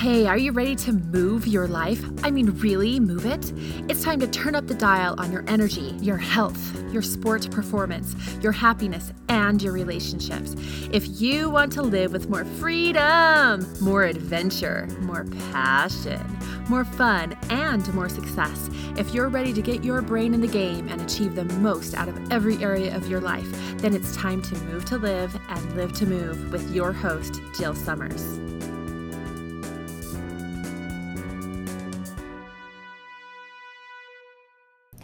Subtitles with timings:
[0.00, 2.02] Hey, are you ready to move your life?
[2.24, 3.52] I mean, really move it?
[3.90, 6.58] It's time to turn up the dial on your energy, your health,
[6.90, 10.56] your sport performance, your happiness, and your relationships.
[10.90, 16.24] If you want to live with more freedom, more adventure, more passion,
[16.70, 20.88] more fun, and more success, if you're ready to get your brain in the game
[20.88, 23.50] and achieve the most out of every area of your life,
[23.82, 27.74] then it's time to move to live and live to move with your host, Jill
[27.74, 28.40] Summers.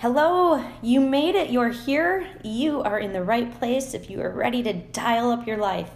[0.08, 1.50] Hello, you made it.
[1.50, 2.28] You're here.
[2.44, 5.90] You are in the right place if you are ready to dial up your life.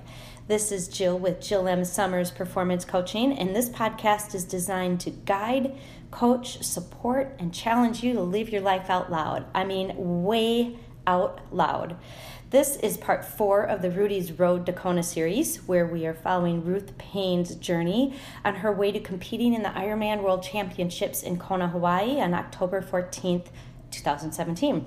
[0.48, 1.84] This is Jill with Jill M.
[1.84, 5.76] Summers Performance Coaching, and this podcast is designed to guide,
[6.10, 9.46] coach, support, and challenge you to live your life out loud.
[9.54, 9.92] I mean,
[10.24, 11.96] way out loud.
[12.50, 16.64] This is part four of the Rudy's Road to Kona series, where we are following
[16.64, 21.68] Ruth Payne's journey on her way to competing in the Ironman World Championships in Kona,
[21.68, 23.46] Hawaii on October 14th,
[23.90, 24.86] 2017.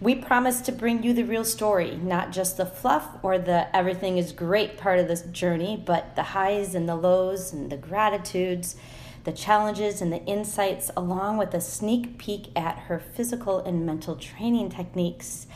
[0.00, 4.18] We promise to bring you the real story, not just the fluff or the everything
[4.18, 8.76] is great part of this journey, but the highs and the lows and the gratitudes,
[9.22, 14.16] the challenges and the insights, along with a sneak peek at her physical and mental
[14.16, 15.46] training techniques.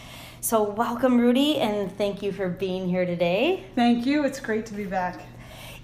[0.41, 3.67] So, welcome, Rudy, and thank you for being here today.
[3.75, 4.25] Thank you.
[4.25, 5.21] It's great to be back.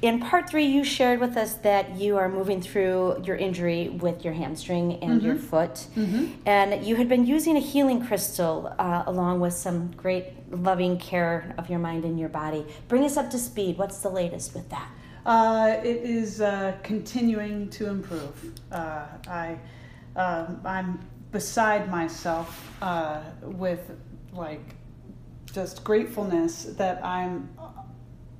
[0.04, 4.22] In part three, you shared with us that you are moving through your injury with
[4.22, 5.26] your hamstring and mm-hmm.
[5.26, 5.86] your foot.
[5.96, 6.26] Mm-hmm.
[6.44, 11.54] And you had been using a healing crystal uh, along with some great loving care
[11.56, 12.66] of your mind and your body.
[12.86, 13.78] Bring us up to speed.
[13.78, 14.90] What's the latest with that?
[15.24, 18.52] Uh, it is uh, continuing to improve.
[18.70, 19.58] Uh, I,
[20.16, 21.00] um, I'm
[21.32, 23.90] beside myself uh, with
[24.34, 24.74] like
[25.50, 27.48] just gratefulness that I'm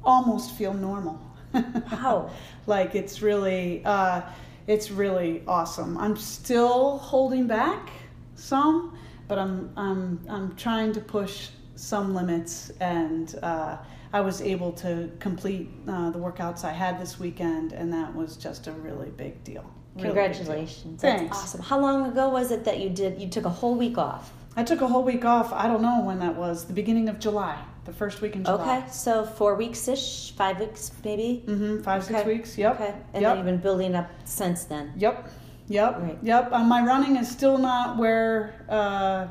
[0.04, 1.18] almost feel normal.
[1.54, 2.30] Wow.
[2.66, 4.22] like it's really, uh,
[4.66, 5.96] it's really awesome.
[5.98, 7.90] I'm still holding back
[8.34, 8.96] some,
[9.28, 13.76] but I'm I'm I'm trying to push some limits, and uh,
[14.12, 18.36] I was able to complete uh, the workouts I had this weekend, and that was
[18.36, 19.64] just a really big deal.
[19.96, 21.02] Really Congratulations!
[21.02, 21.28] Big deal.
[21.28, 21.62] That's awesome.
[21.62, 23.20] How long ago was it that you did?
[23.20, 24.32] You took a whole week off.
[24.56, 25.52] I took a whole week off.
[25.52, 26.66] I don't know when that was.
[26.66, 28.78] The beginning of July the first week in July.
[28.78, 31.44] Okay, so four weeks ish, five weeks maybe.
[31.46, 31.82] Mm-hmm.
[31.82, 32.14] Five okay.
[32.14, 32.58] six weeks.
[32.58, 32.74] Yep.
[32.74, 33.30] Okay, and yep.
[33.30, 34.92] then you've been building up since then.
[34.96, 35.30] Yep.
[35.68, 35.98] Yep.
[36.00, 36.18] Right.
[36.22, 36.52] Yep.
[36.52, 39.26] Um, my running is still not where uh,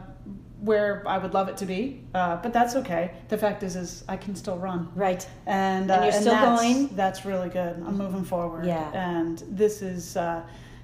[0.62, 3.12] where I would love it to be, uh, but that's okay.
[3.28, 4.90] The fact is, is I can still run.
[4.96, 5.28] Right.
[5.46, 6.88] And, uh, and you're still that's, going.
[6.96, 7.76] That's really good.
[7.86, 8.66] I'm moving forward.
[8.66, 8.90] Yeah.
[8.94, 10.44] And this is uh,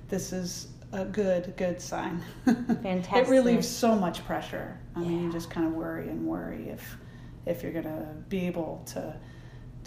[0.10, 2.22] this is a good good sign.
[2.46, 3.14] Fantastic.
[3.14, 4.78] it relieves so much pressure.
[4.96, 5.08] I yeah.
[5.08, 6.98] mean, you just kind of worry and worry if
[7.46, 9.16] if you're gonna be able to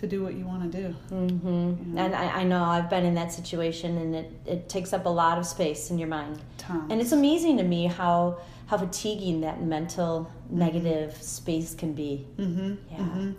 [0.03, 0.97] to do what you want to do.
[1.11, 1.47] Mm-hmm.
[1.47, 2.03] You know?
[2.03, 5.09] And I, I, know I've been in that situation, and it, it takes up a
[5.09, 6.43] lot of space in your mind.
[6.59, 6.91] Tons.
[6.91, 10.59] And it's amazing to me how how fatiguing that mental mm-hmm.
[10.59, 12.27] negative space can be.
[12.37, 12.75] Mm-hmm.
[12.91, 12.99] Yeah.
[12.99, 13.33] Mm-hmm.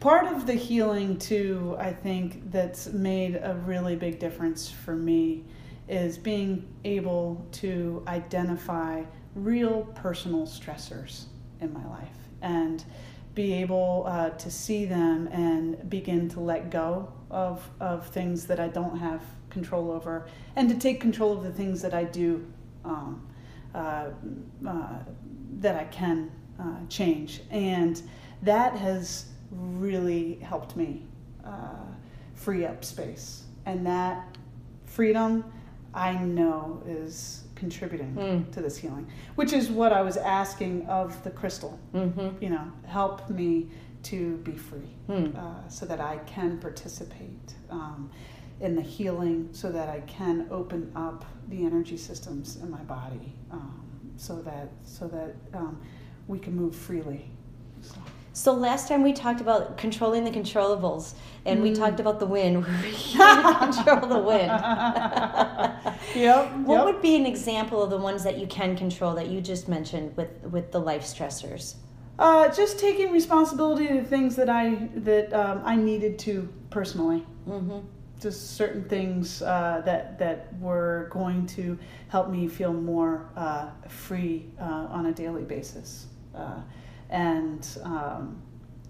[0.00, 5.44] Part of the healing too, I think, that's made a really big difference for me
[5.88, 9.02] is being able to identify
[9.34, 11.24] real personal stressors
[11.60, 12.08] in my life
[12.42, 12.84] and
[13.34, 18.58] be able uh, to see them and begin to let go of, of things that
[18.58, 22.46] I don't have control over and to take control of the things that I do
[22.84, 23.26] um,
[23.74, 24.08] uh,
[24.66, 24.98] uh,
[25.60, 27.42] that I can uh, change.
[27.50, 28.00] And
[28.42, 31.04] that has really helped me
[31.44, 31.84] uh,
[32.34, 33.44] free up space.
[33.66, 34.36] And that
[34.86, 35.44] freedom
[35.98, 38.52] I know is contributing mm.
[38.52, 41.78] to this healing, which is what I was asking of the crystal.
[41.92, 42.42] Mm-hmm.
[42.42, 43.68] You know, help me
[44.04, 45.36] to be free mm.
[45.36, 48.10] uh, so that I can participate um,
[48.60, 53.34] in the healing, so that I can open up the energy systems in my body,
[53.50, 55.80] um, so that so that um,
[56.28, 57.28] we can move freely.
[57.82, 57.96] So.
[58.38, 61.14] So last time we talked about controlling the controllables,
[61.44, 61.64] and mm.
[61.64, 62.64] we talked about the wind.
[62.84, 64.46] We can't control the wind.
[66.14, 66.52] yep.
[66.58, 66.84] What yep.
[66.84, 70.16] would be an example of the ones that you can control that you just mentioned
[70.16, 71.74] with with the life stressors?
[72.16, 77.26] Uh, just taking responsibility to things that I that um, I needed to personally.
[77.48, 77.80] Mm-hmm.
[78.20, 81.76] Just certain things uh, that that were going to
[82.06, 86.06] help me feel more uh, free uh, on a daily basis.
[87.10, 88.42] And um,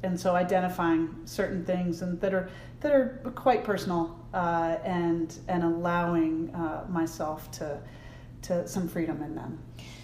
[0.03, 2.51] and so identifying certain things and that are
[2.81, 7.81] that are quite personal uh, and and allowing uh, myself to
[8.43, 9.59] to some freedom in them.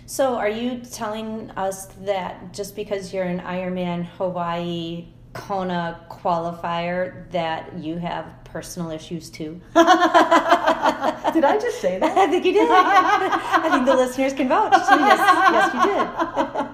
[0.07, 7.77] So, are you telling us that just because you're an Ironman Hawaii Kona qualifier that
[7.79, 9.61] you have personal issues too.
[9.75, 9.85] did
[11.45, 12.17] I just say that?
[12.17, 12.69] I think you did.
[12.71, 14.73] I think the listeners can vouch.
[14.73, 15.19] Yes,
[15.53, 16.74] yes, you did.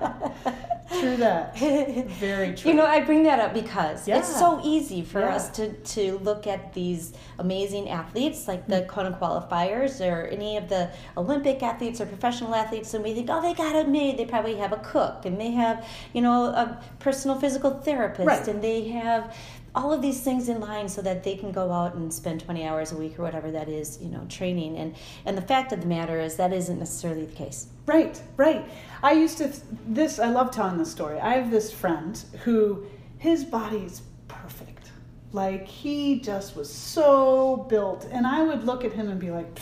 [1.00, 1.58] True that.
[1.58, 2.70] Very true.
[2.70, 4.18] You know, I bring that up because Yeah.
[4.18, 5.34] it's so easy for Yeah.
[5.36, 8.88] us to, to look at these amazing athletes like the mm.
[8.88, 13.40] Kona qualifiers or any of the Olympic athletes or professional athletes, and we think, oh,
[13.40, 14.18] they got it made.
[14.18, 18.48] They probably have a cook and they have, you know, a personal physical therapist Right.
[18.48, 19.34] and they have
[19.74, 22.66] all of these things in line so that they can go out and spend 20
[22.66, 24.76] hours a week or whatever that is, you know, training.
[24.76, 27.68] And, and the fact of the matter is that isn't necessarily the case.
[27.86, 28.68] Right, right.
[29.02, 29.52] I used to,
[29.86, 31.20] this, I love telling this story.
[31.20, 32.86] I have this friend who,
[33.18, 34.90] his body's perfect.
[35.32, 38.08] Like, he just was so built.
[38.10, 39.60] And I would look at him and be like,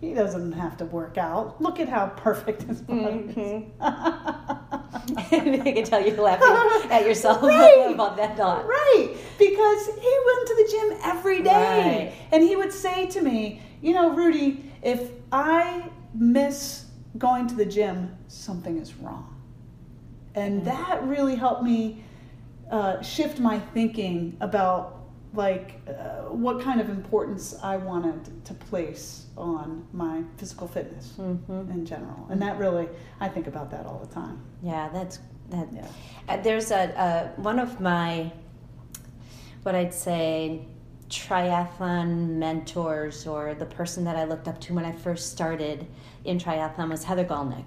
[0.00, 1.60] he doesn't have to work out.
[1.60, 3.36] Look at how perfect his body is.
[3.36, 4.75] Mm-hmm.
[5.16, 5.22] I
[5.72, 7.86] can tell you're laughing at yourself Right.
[7.94, 8.66] about that thought.
[8.66, 11.50] Right, because he went to the gym every day.
[12.10, 12.28] Right.
[12.32, 16.86] And he would say to me, You know, Rudy, if I miss
[17.18, 19.32] going to the gym, something is wrong.
[20.34, 22.04] And that really helped me
[22.70, 24.95] uh, shift my thinking about
[25.34, 31.84] like uh, what kind of importance I wanted to place on my physical fitness in
[31.84, 32.26] general.
[32.30, 32.88] And that really,
[33.20, 34.40] I think about that all the time.
[34.62, 35.18] Yeah, that's
[35.50, 35.68] that.
[35.72, 35.86] Yeah.
[36.28, 38.32] Uh, there's a, a one of my
[39.62, 40.66] what I'd say
[41.08, 45.86] triathlon mentors or the person that I looked up to when I first started
[46.24, 47.66] in triathlon was Heather Gollnick.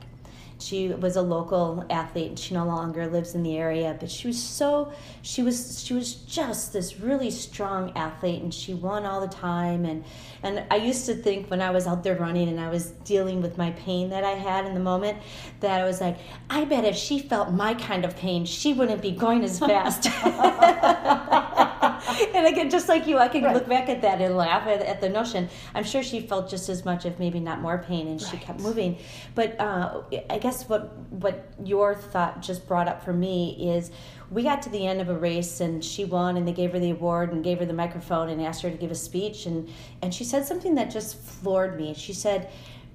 [0.60, 2.30] She was a local athlete.
[2.30, 4.92] and She no longer lives in the area, but she was so
[5.22, 9.86] she was she was just this really strong athlete, and she won all the time.
[9.86, 10.04] And
[10.44, 13.42] and I used to think when I was out there running and I was dealing
[13.42, 15.18] with my pain that I had in the moment,
[15.62, 16.18] that I was like,
[16.50, 20.10] I bet if she felt my kind of pain, she wouldn't be going as fast.
[22.36, 23.54] and again, just like you, I can Right.
[23.54, 25.50] look back at that and laugh at, at the notion.
[25.74, 28.42] I'm sure she felt just as much, if maybe not more pain, and she Right.
[28.42, 28.98] kept moving.
[29.36, 33.92] But uh, I guess what what your thought just brought up for me is,
[34.32, 36.80] we got to the end of a race and she won, and they gave her
[36.80, 39.70] the award and gave her the microphone and asked her to give a speech, and
[40.02, 41.94] and she said something that just floored me.
[41.94, 42.50] She said.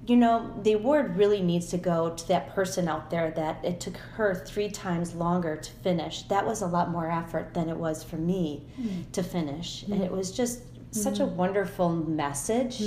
[0.07, 3.79] You know, the award really needs to go to that person out there that it
[3.79, 6.23] took her three times longer to finish.
[6.23, 9.11] That was a lot more effort than it was for me mm.
[9.13, 9.83] to finish.
[9.83, 10.05] And mm.
[10.05, 10.93] it was just mm.
[10.93, 12.83] such a wonderful message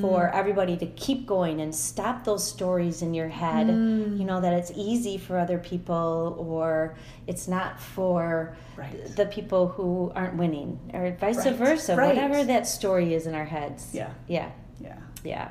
[0.00, 3.68] for everybody to keep going and stop those stories in your head.
[3.68, 9.16] You know, that it's easy for other people or it's not for Right.
[9.16, 11.54] the people who aren't winning or vice Right.
[11.54, 12.14] versa, Right.
[12.14, 13.88] whatever that story is in our heads.
[13.92, 14.10] Yeah.
[14.28, 14.50] Yeah.
[14.80, 14.98] Yeah.
[15.24, 15.48] Yeah.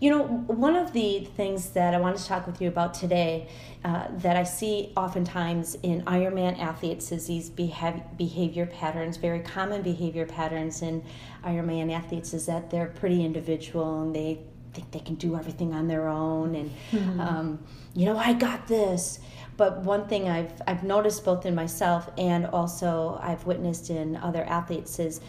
[0.00, 3.48] You know, one of the things that I wanted to talk with you about today
[3.84, 9.82] uh, that I see oftentimes in Ironman athletes is these behav- behavior patterns, very common
[9.82, 11.02] behavior patterns in
[11.44, 14.38] Ironman athletes, is that they're pretty individual and they
[14.72, 17.58] think they can do everything on their own and, um,
[17.94, 19.18] you know, I got this.
[19.56, 24.44] But one thing I've, I've noticed both in myself and also I've witnessed in other
[24.44, 25.20] athletes is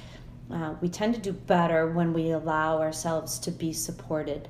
[0.52, 4.48] uh, we tend to do better when we allow ourselves to be supported.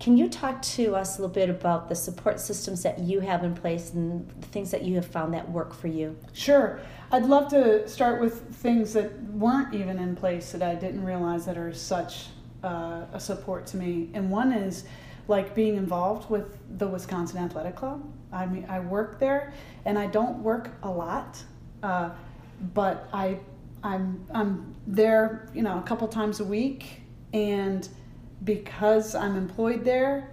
[0.00, 3.44] Can you talk to us a little bit about the support systems that you have
[3.44, 6.16] in place and the things that you have found that work for you?
[6.32, 6.80] Sure.
[7.12, 11.46] I'd love to start with things that weren't even in place that I didn't realize
[11.46, 12.26] that are such
[12.64, 14.10] uh, a support to me.
[14.14, 14.84] And one is
[15.28, 18.02] like being involved with the Wisconsin Athletic Club.
[18.32, 19.52] I mean, I work there,
[19.84, 21.38] and I don't work a lot,
[21.82, 22.10] uh,
[22.74, 23.38] but I,
[23.86, 27.02] I'm I'm there, you know, a couple times a week,
[27.32, 27.88] and
[28.42, 30.28] because I'm employed there,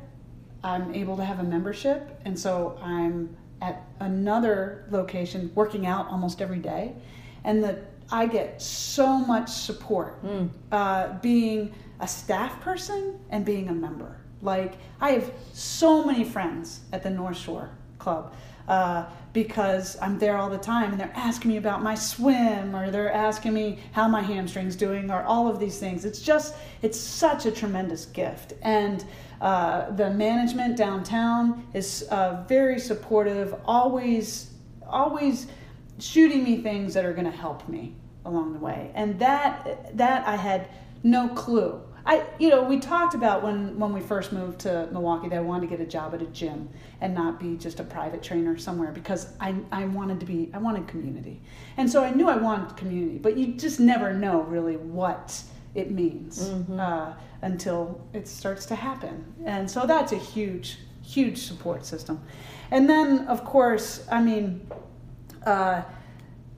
[0.63, 6.41] I'm able to have a membership, and so I'm at another location working out almost
[6.41, 6.95] every day,
[7.43, 10.19] and that I get so much support
[10.71, 14.17] uh, being a staff person and being a member.
[14.41, 17.69] Like I have so many friends at the North Shore
[17.99, 18.35] Club
[18.67, 22.91] uh, because I'm there all the time, and they're asking me about my swim, or
[22.91, 26.05] they're asking me how my hamstrings doing, or all of these things.
[26.05, 29.03] It's just it's such a tremendous gift, and
[29.41, 33.55] uh, the management downtown is uh, very supportive.
[33.65, 34.51] Always,
[34.87, 35.47] always
[35.99, 40.27] shooting me things that are going to help me along the way, and that that
[40.27, 40.69] I had
[41.03, 41.81] no clue.
[42.05, 45.41] I, you know, we talked about when when we first moved to Milwaukee that I
[45.41, 46.69] wanted to get a job at a gym
[46.99, 50.57] and not be just a private trainer somewhere because I I wanted to be I
[50.57, 51.41] wanted community,
[51.77, 55.41] and so I knew I wanted community, but you just never know really what
[55.75, 61.85] it means uh, until it starts to happen, and so that's a huge huge support
[61.85, 62.21] system,
[62.71, 64.67] and then of course I mean.
[65.45, 65.83] Uh,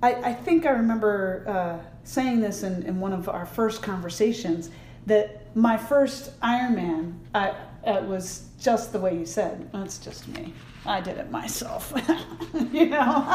[0.03, 4.69] I, I think I remember uh, saying this in, in one of our first conversations
[5.05, 7.53] that my first Ironman I,
[7.85, 9.69] it was just the way you said.
[9.71, 10.53] That's just me.
[10.85, 11.91] I did it myself.
[12.71, 13.25] you know.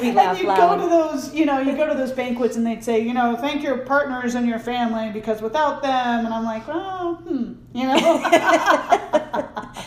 [0.00, 0.56] we laugh and you loud.
[0.56, 3.34] go to those, you know, you go to those banquets and they'd say, you know,
[3.36, 7.86] thank your partners and your family because without them, and I'm like, oh, hmm, you
[7.86, 8.18] know.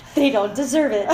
[0.16, 1.08] they don't deserve it.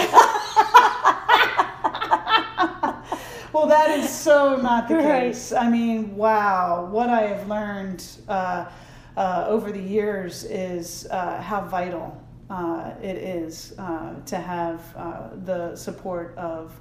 [3.61, 5.31] Well, that is so not the Right.
[5.31, 5.53] case.
[5.53, 8.65] I mean, wow, what I have learned uh,
[9.15, 15.29] uh, over the years is uh, how vital uh, it is uh, to have uh,
[15.45, 16.73] the support of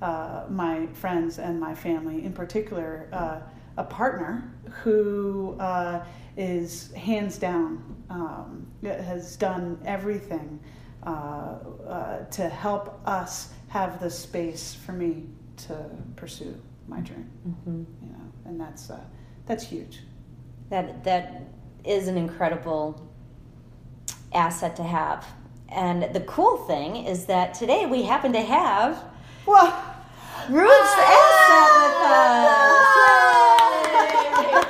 [0.00, 3.40] uh, my friends and my family, in particular, uh,
[3.76, 4.52] a partner
[4.84, 6.04] who uh,
[6.36, 10.60] is hands down um, has done everything
[11.04, 15.26] uh, uh, to help us have the space for me
[15.58, 16.54] to pursue
[16.86, 17.28] my dream.
[17.46, 17.84] Mm-hmm.
[18.04, 19.00] You know, and that's uh,
[19.46, 20.00] that's huge.
[20.70, 21.42] That that
[21.84, 23.06] is an incredible
[24.32, 25.26] asset to have.
[25.70, 29.02] And the cool thing is that today we happen to have
[29.46, 29.66] Well,
[30.48, 32.86] Ruth's asset with us.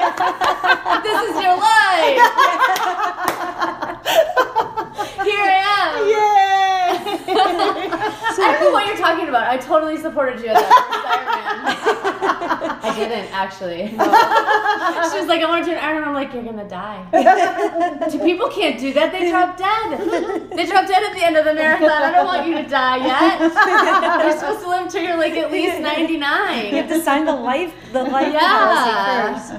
[1.04, 2.18] this is your life.
[5.24, 5.46] Here I
[5.78, 6.08] am.
[6.08, 6.37] yay!
[7.56, 9.46] I don't know what you're talking about.
[9.48, 12.84] I totally supported you at that first Ironman.
[12.84, 13.94] I didn't actually.
[15.08, 16.08] She was like, I want to do an Ironman.
[16.08, 18.08] I'm like, you're gonna die.
[18.10, 19.12] Two people can't do that.
[19.12, 20.50] They drop dead.
[20.50, 21.88] They drop dead at the end of the marathon.
[21.90, 23.40] I don't want you to die yet.
[23.40, 26.66] You're supposed to live till you're like at least 99.
[26.66, 29.34] You have to sign the life the life Yeah.
[29.34, 29.56] policy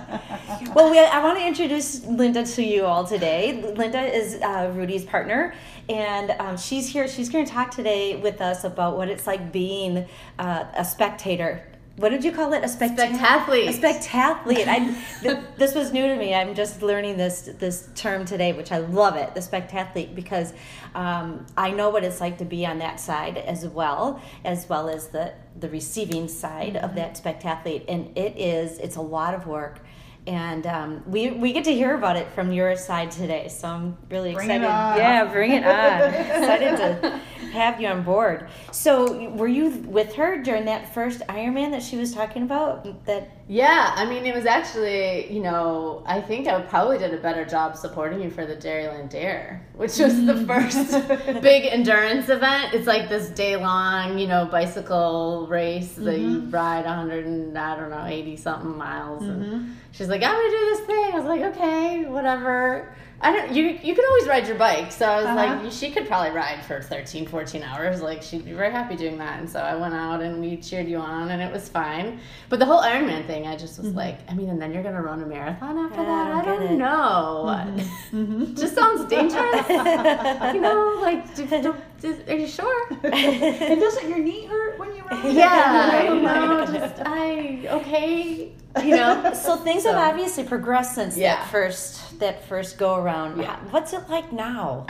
[0.62, 0.76] first.
[0.76, 3.62] Well, we, I want to introduce Linda to you all today.
[3.76, 5.54] Linda is uh, Rudy's partner,
[5.90, 7.08] and um, she's here.
[7.08, 11.66] She's going to talk today with us about what it's like being uh, a spectator.
[11.96, 12.64] What did you call it?
[12.64, 13.14] A spectator.
[13.14, 13.68] Spectathlete.
[13.68, 14.68] A spectathlete.
[14.68, 16.34] I, th- this was new to me.
[16.34, 20.54] I'm just learning this this term today, which I love it, the spectathlete, because
[20.96, 24.88] um, I know what it's like to be on that side as well, as well
[24.88, 29.46] as the the receiving side of that spectathlete, and it is it's a lot of
[29.46, 29.82] work.
[30.30, 33.98] And um, we, we get to hear about it from your side today, so I'm
[34.12, 34.68] really Bring it excited.
[34.68, 34.98] on.
[35.00, 36.14] Yeah, bring it on.
[36.14, 37.18] excited to
[37.52, 38.48] have you on board.
[38.72, 43.06] So, were you with her during that first Ironman that she was talking about?
[43.08, 47.18] That Yeah, I mean, it was actually, you know, I think I probably did a
[47.18, 50.46] better job supporting you for the Dairyland Dare, which was the mm.
[50.46, 52.76] first big endurance event.
[52.76, 56.52] It's like this day long, you know, bicycle race that you mm-hmm.
[56.52, 59.24] ride 100 and, I don't know, 80 something miles.
[59.24, 59.72] And mm-hmm.
[59.94, 61.12] she's like, I'm going to do this thing.
[61.12, 62.94] I was like, okay, whatever.
[63.22, 63.52] I don't.
[63.54, 65.64] You you could always ride your bike, so I was Uh-huh.
[65.64, 68.02] like, she could probably ride for 13, 14 hours.
[68.02, 69.40] Like she'd be very happy doing that.
[69.40, 72.20] And so I went out and we cheered you on, and it was fine.
[72.48, 73.98] But the whole Ironman thing, I just was mm-hmm.
[73.98, 76.28] like, I mean, and then you're gonna run a marathon after I that.
[76.28, 76.78] I don't don't, get it.
[76.78, 77.46] know.
[77.48, 77.80] Mm-hmm.
[78.20, 78.56] Mm-hmm.
[78.56, 79.70] Just sounds dangerous.
[80.56, 82.88] you know, like, do, do, do- are you sure?
[83.04, 85.34] and doesn't your knee hurt when you ride?
[85.34, 86.66] Yeah, I don't know.
[86.66, 88.52] Just I okay.
[88.84, 89.32] You know.
[89.34, 91.36] so things So- have obviously progressed since Yeah.
[91.36, 93.40] that first that first go around.
[93.42, 93.58] Yeah.
[93.72, 94.86] What's it like now?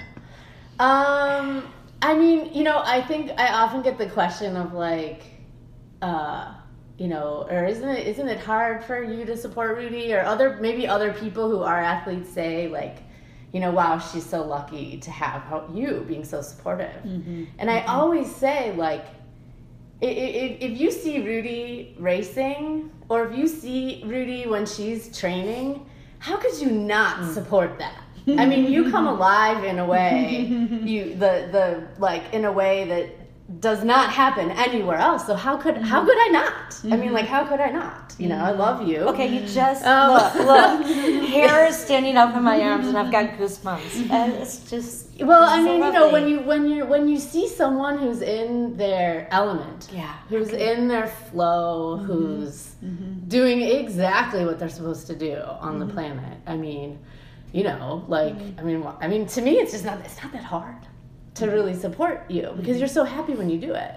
[0.80, 1.68] Um,
[2.02, 5.24] I mean, you know, I think I often get the question of like,
[6.02, 6.54] uh,
[6.98, 10.58] you know, or isn't it isn't it hard for you to support Rudy or other
[10.62, 12.98] maybe other people who are athletes say like,
[13.52, 15.44] you know, wow, she's so lucky to have
[15.74, 17.04] you being so supportive.
[17.58, 19.06] And I always say like,
[20.02, 25.18] i- i- if, if you see Rudy racing or if you see Rudy when she's
[25.18, 25.86] training,
[26.20, 27.34] how could you not mm.
[27.34, 28.04] support that?
[28.28, 30.42] I mean, you come alive in a way,
[30.84, 33.19] you the the like in a way that
[33.60, 35.26] does not happen anywhere else.
[35.26, 36.90] So how could how could I mm-hmm.
[36.90, 36.94] not?
[36.94, 38.16] I mean, like how could I not?
[38.20, 39.00] You know, I love you.
[39.12, 40.86] Okay, you just Um, look, look.
[41.30, 43.80] Hair is standing up in my arms, and I've got goosebumps.
[43.80, 44.12] Mm-hmm.
[44.12, 47.18] And it's just Well, I so mean, you know, when you when you when you
[47.18, 50.14] see someone who's in their element, Yeah.
[50.30, 52.06] who's in their flow, mm-hmm.
[52.06, 52.76] who's
[53.28, 56.38] doing exactly what they're supposed to do on the planet.
[56.46, 57.00] I mean,
[57.52, 60.44] you know, like I mean, I mean, to me, it's just not it's not that
[60.44, 60.86] hard
[61.36, 63.96] to really support you because you're so happy when you do it.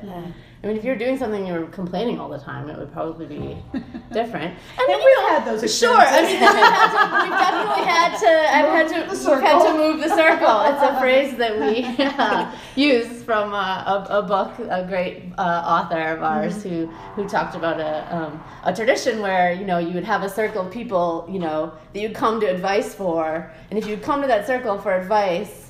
[0.64, 3.56] I mean, if you're doing something you're complaining all the time, it would probably be
[4.12, 4.56] different.
[4.78, 5.96] I mean, And we've had those Sure.
[5.96, 8.56] I mean, we've, had to, we've definitely had to.
[8.56, 9.10] I've had to.
[9.10, 10.60] We've had to move the circle.
[10.60, 14.56] It's a phrase that we uh, use from uh, a, a book.
[14.70, 16.86] A great uh, author of ours who
[17.16, 20.66] who talked about a um, a tradition where you know you would have a circle
[20.66, 24.28] of people you know that you'd come to advice for, and if you'd come to
[24.28, 25.61] that circle for advice,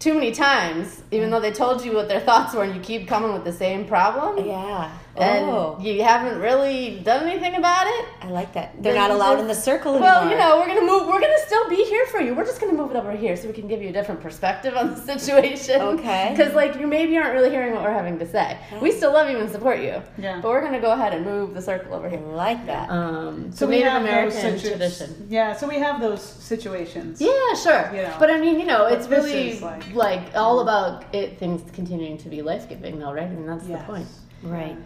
[0.00, 3.06] too many times, even though they told you what their thoughts were, and you keep
[3.06, 4.44] coming with the same problem.
[4.44, 4.90] Yeah.
[5.16, 8.04] And oh, you haven't really done anything about it.
[8.22, 8.80] I like that.
[8.82, 10.08] They're not allowed in the circle anymore.
[10.10, 11.06] Well, you know, we're gonna move.
[11.08, 12.34] We're gonna still be here for you.
[12.34, 14.76] We're just gonna move it over here so we can give you a different perspective
[14.76, 15.80] on the situation.
[15.80, 16.32] Okay.
[16.34, 18.56] Because like you maybe aren't really hearing what we're having to say.
[18.80, 20.00] We still love you and support you.
[20.16, 20.40] Yeah.
[20.40, 22.20] But we're gonna go ahead and move the circle over I here.
[22.20, 22.88] like that.
[22.88, 25.26] Um, So so we Native have American situ- tradition.
[25.28, 27.20] Yeah, so we have those situations.
[27.20, 27.90] Yeah, sure.
[27.94, 28.16] You know.
[28.18, 32.16] But I mean, you know, it's this really like- like, all about it things continuing
[32.18, 33.24] to be life giving, though, right?
[33.24, 33.80] I And that's Yes.
[33.80, 34.06] the point.
[34.44, 34.76] right.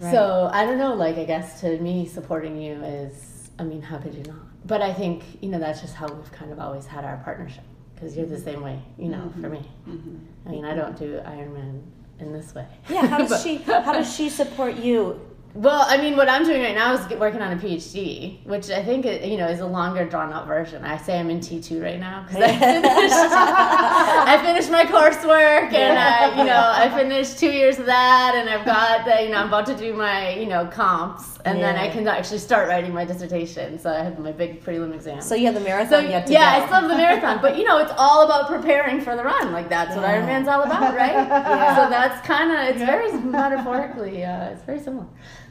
[0.00, 0.12] Right.
[0.12, 0.94] So I don't know.
[0.94, 3.50] Like, I guess to me, supporting you is.
[3.58, 4.36] I mean, how could you not?
[4.66, 7.64] But I think you know that's just how we've kind of always had our partnership.
[7.94, 8.44] Because you're the mm-hmm.
[8.44, 9.52] same way, you know, for mm-hmm.
[9.54, 9.70] me.
[9.88, 10.48] Mm-hmm.
[10.48, 11.82] I mean, I don't do Ironman
[12.20, 12.66] in this way.
[12.88, 13.06] Yeah.
[13.06, 13.56] How does she?
[13.56, 15.20] How does she support you?
[15.58, 18.80] Well, I mean, what I'm doing right now is working on a PhD, which I
[18.80, 20.84] think you know is a longer, drawn out version.
[20.84, 23.14] I say I'm in T2 right now because I finished,
[24.32, 28.48] I finished my coursework and I, you know I finished two years of that, and
[28.48, 31.74] I've got the, you know I'm about to do my you know comps, and then
[31.74, 33.80] I can actually start writing my dissertation.
[33.80, 35.20] So I have my big prelim exam.
[35.22, 37.58] So you have the So marathon yet to yeah, I still have the marathon, but
[37.58, 39.50] you know, it's all about preparing for the run.
[39.50, 40.22] Like that's what Yeah.
[40.22, 41.18] Ironman's all about, right?
[41.78, 45.06] So that's kind of it's very metaphorically, uh, it's very similar.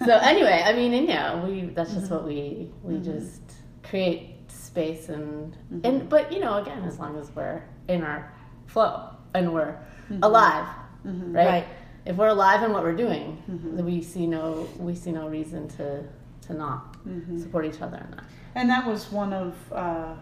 [0.06, 2.27] So anyway, I mean, and yeah, we that's just what mm-hmm.
[2.27, 3.04] we we mm-hmm.
[3.04, 3.42] just
[3.84, 5.80] create space and mm-hmm.
[5.84, 8.32] and but you know, again, as long as we're in our
[8.68, 9.75] flow and we're
[10.22, 10.68] alive,
[11.04, 11.46] right?
[11.46, 11.68] Right.
[12.06, 15.68] If we're alive in what we're doing, then we see no we see no reason
[15.70, 16.04] to
[16.48, 16.96] to not
[17.38, 18.24] support each other in that.
[18.56, 20.16] And that was one of uh,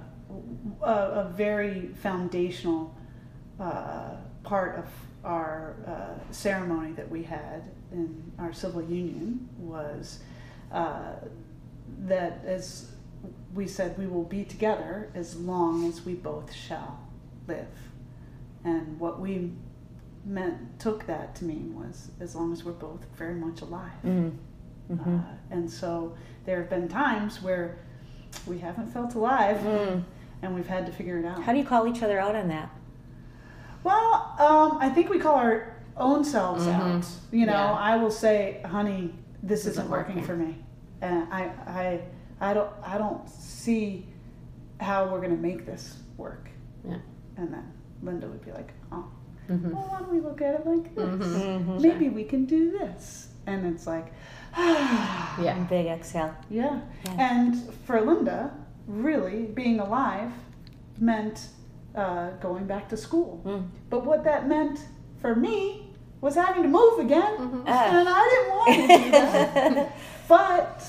[0.82, 2.96] a, a very foundational
[3.60, 4.86] uh, part of
[5.26, 10.20] our uh, ceremony that we had in our civil union was
[10.72, 11.14] uh,
[12.08, 12.92] that as
[13.54, 17.00] we said we will be together as long as we both shall
[17.48, 17.68] live
[18.64, 19.52] and what we
[20.26, 24.32] meant took that to mean was as long as we're both very much alive Mm.
[24.92, 26.16] uh, and so
[26.46, 27.78] there have been times where
[28.46, 29.58] we haven't felt alive
[30.44, 31.42] and we've had to figure it out.
[31.42, 32.70] How do you call each other out on that?
[33.86, 37.06] Well, um, I think we call our own selves out.
[37.32, 37.74] You know, Yeah.
[37.92, 40.28] I will say, honey, this This isn't isn't working working.
[40.28, 40.58] for me.
[41.02, 42.02] And I, I,
[42.50, 44.08] I don't, I don't see
[44.82, 46.50] how we're going to make this work.
[46.84, 46.98] Yeah.
[47.38, 47.72] And then
[48.02, 49.06] Linda would be like, oh,
[49.50, 49.72] Mhm.
[49.72, 51.06] well, why don't we look at it like this?
[51.06, 51.80] Mhm.
[51.80, 53.30] Maybe we can do this.
[53.46, 54.12] And it's like,
[54.58, 55.64] Yeah.
[55.70, 56.34] Big exhale.
[56.50, 56.80] Yeah.
[57.06, 57.12] Yeah.
[57.20, 58.52] And for Linda,
[58.88, 60.32] really being alive
[61.00, 61.50] meant
[61.96, 63.42] uh, going back to school.
[63.46, 63.68] Mm.
[63.90, 64.80] But what that meant
[65.22, 67.38] for me was having to move again.
[67.38, 67.62] Mm-hmm.
[67.68, 68.00] Ah.
[68.00, 69.98] And I didn't want to do that.
[70.28, 70.88] but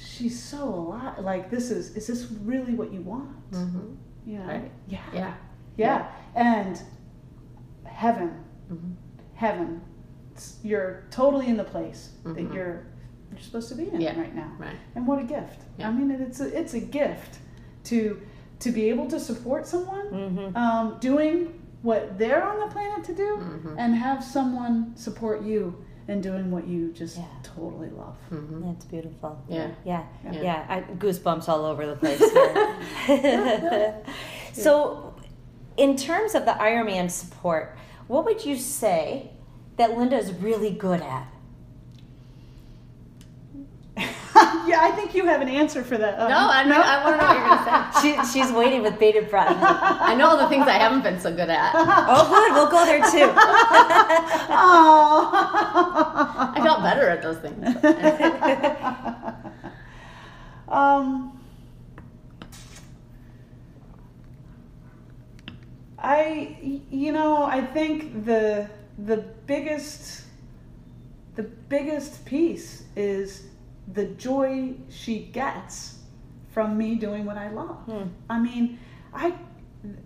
[0.00, 1.18] she's so alive.
[1.20, 3.50] Like, this is, is this really what you want?
[3.52, 3.96] Mhm.
[4.26, 4.46] You know?
[4.46, 4.70] Right.
[4.88, 5.00] Yeah.
[5.12, 5.34] Yeah.
[5.76, 6.10] Yeah.
[6.34, 6.80] And
[7.84, 8.94] heaven, Mhm.
[9.34, 9.80] heaven,
[10.62, 12.54] you're totally in the place that Mhm.
[12.54, 12.86] you're
[13.30, 14.18] you're supposed to be in Yeah.
[14.18, 14.50] right now.
[14.58, 14.76] Right.
[14.94, 15.60] And what a gift!
[15.76, 15.88] Yeah.
[15.90, 17.40] I mean, it's a, it's a gift
[17.84, 18.22] to
[18.60, 20.56] to be able to support someone Mm-hmm.
[20.56, 23.74] um, doing what they're on the planet to do, Mhm.
[23.78, 25.74] and have someone support you
[26.08, 27.24] in doing what you just Yeah.
[27.42, 28.16] totally love.
[28.32, 28.64] Mhm.
[28.64, 29.38] That's beautiful.
[29.48, 29.68] Yeah.
[29.84, 30.02] Yeah.
[30.24, 30.32] Yeah.
[30.42, 30.66] Yeah.
[30.68, 32.18] I, goosebumps all over the place
[33.06, 33.94] here.
[34.52, 35.14] so,
[35.76, 37.76] in terms of the Ironman support,
[38.08, 39.30] what would you say
[39.76, 41.26] that Linda is really good at?
[44.68, 46.18] Yeah, I think you have an answer for that.
[46.20, 46.80] Um, No, I know.
[46.80, 48.16] I want to know what you're gonna say.
[48.32, 49.56] She, she's waiting with bated breath.
[49.60, 51.72] I know all the things I haven't been so good at.
[51.74, 52.52] Oh, good.
[52.54, 53.32] We'll go there too.
[54.50, 56.52] Aw.
[56.54, 57.58] I got better at those things.
[60.68, 61.32] um,
[65.98, 68.68] I, y- you know, I think the
[69.04, 70.24] the biggest
[71.36, 73.44] the biggest piece is
[73.92, 75.98] the joy she gets
[76.50, 77.76] from me doing what I love.
[77.86, 78.08] Hmm.
[78.28, 78.78] I mean,
[79.12, 79.34] I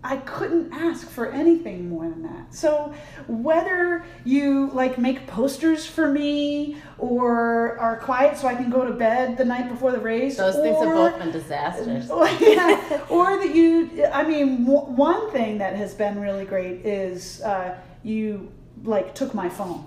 [0.03, 2.53] I couldn't ask for anything more than that.
[2.53, 2.93] So
[3.27, 8.93] whether you like make posters for me or are quiet so I can go to
[8.93, 12.07] bed the night before the race, Those things have both been disasters.
[12.39, 13.01] yeah.
[13.09, 17.75] or that you i mean w- one thing that has been really great is uh,
[18.03, 18.51] you
[18.83, 19.83] like took my phone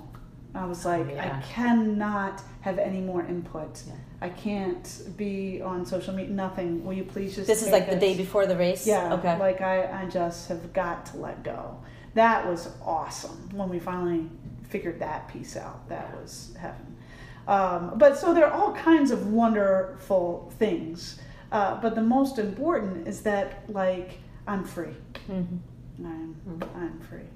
[0.57, 1.37] i was like yeah.
[1.39, 3.93] i cannot have any more input Yeah.
[4.23, 7.97] i can't be on social media nothing will you please just This is like the
[7.97, 8.87] day before the race?
[8.87, 9.39] yeah Okay.
[9.39, 11.77] like I, I just have got to let go
[12.15, 14.29] that was awesome when we finally
[14.69, 16.87] figured that piece out that was heaven
[17.49, 21.21] um, but so there are all kinds of wonderful things
[21.53, 24.95] uh, but the most important is that like i'm free
[25.29, 25.59] Mhm.
[26.05, 26.37] I'm
[26.83, 27.29] I'm free.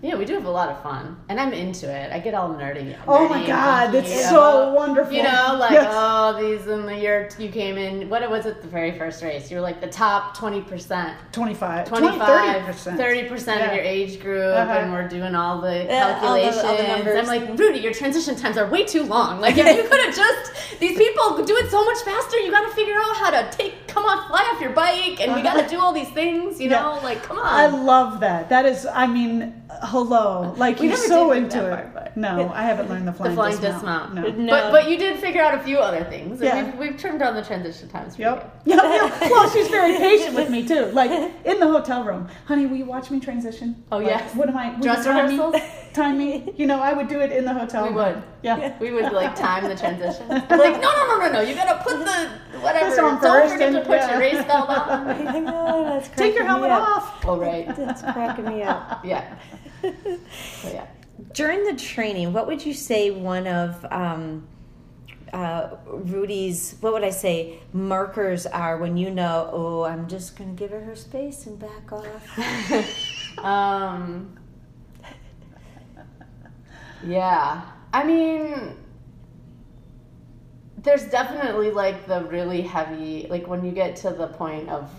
[0.00, 2.12] Yeah, we do have a lot of fun, and I'm into it.
[2.12, 2.96] I get all nerdy.
[3.08, 5.12] Oh my God, geeky that's about- so wonderful.
[5.12, 5.88] You know, like Yes.
[5.90, 8.08] oh, these in the year you came in.
[8.08, 8.62] What was it?
[8.62, 11.16] The very first race, you were like the top twenty percent.
[11.32, 12.96] 25, 25 30%.
[12.96, 14.72] 30% of your age group Uh-huh.
[14.72, 17.92] and we're doing all the Yeah, all the- all the calculations i'm like rudy your
[17.92, 21.56] transition times are way too long like if you could have just these people do
[21.56, 24.48] it so much faster you got to figure out how to take come on, fly
[24.54, 26.82] off your bike and we got to do all these things you Yeah.
[26.82, 27.46] know like come on.
[27.46, 28.48] I love that.
[28.50, 30.54] That is, I mean, hello.
[30.56, 31.70] Like, We you're so into it.
[31.70, 34.14] part, but- no, I haven't learned the the flying, flying dismount.
[34.14, 34.44] dismount, No.
[34.44, 34.50] No.
[34.50, 36.64] but but you did figure out a few other things Yeah.
[36.64, 38.62] we've, we've trimmed down the transition times pretty Yep.
[38.66, 39.30] Yep, yep.
[39.30, 40.86] Well, she's very patient with me too.
[40.86, 41.10] Like
[41.44, 43.82] in the hotel room, honey, will you watch me transition?
[43.92, 44.34] Oh, Like, yes.
[44.34, 44.70] What am I?
[44.74, 45.56] will Dress you time rehearsals?
[45.98, 46.54] Time me.
[46.56, 48.22] You know, I would do it in the hotel We would.
[48.42, 48.78] Yeah.
[48.78, 50.48] we would like time the transition like
[50.80, 52.28] no no no no no you gotta put the
[52.60, 54.10] whatever This on don't first forget to and- put yeah.
[54.12, 56.82] your race belt on I know, that's Take your helmet up.
[56.88, 57.24] off.
[57.26, 59.04] oh right That's cracking me up.
[59.12, 59.38] yeah
[59.82, 60.86] so yeah
[61.34, 64.46] During the training, what would you say one of um,
[65.32, 70.54] uh, Rudy's, what would I say, markers are when you know, oh, I'm just going
[70.54, 73.44] to give her her space and back off?
[73.44, 74.38] Um.
[77.04, 78.76] Yeah, I mean,
[80.82, 84.90] there's definitely like the really heavy, like when you get to the point of,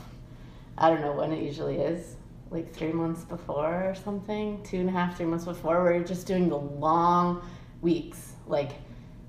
[0.77, 2.15] I don't know when it usually is,
[2.51, 6.03] like three months before or something, two and a half, three months before, where you're
[6.03, 7.41] just doing the long
[7.81, 8.71] weeks, like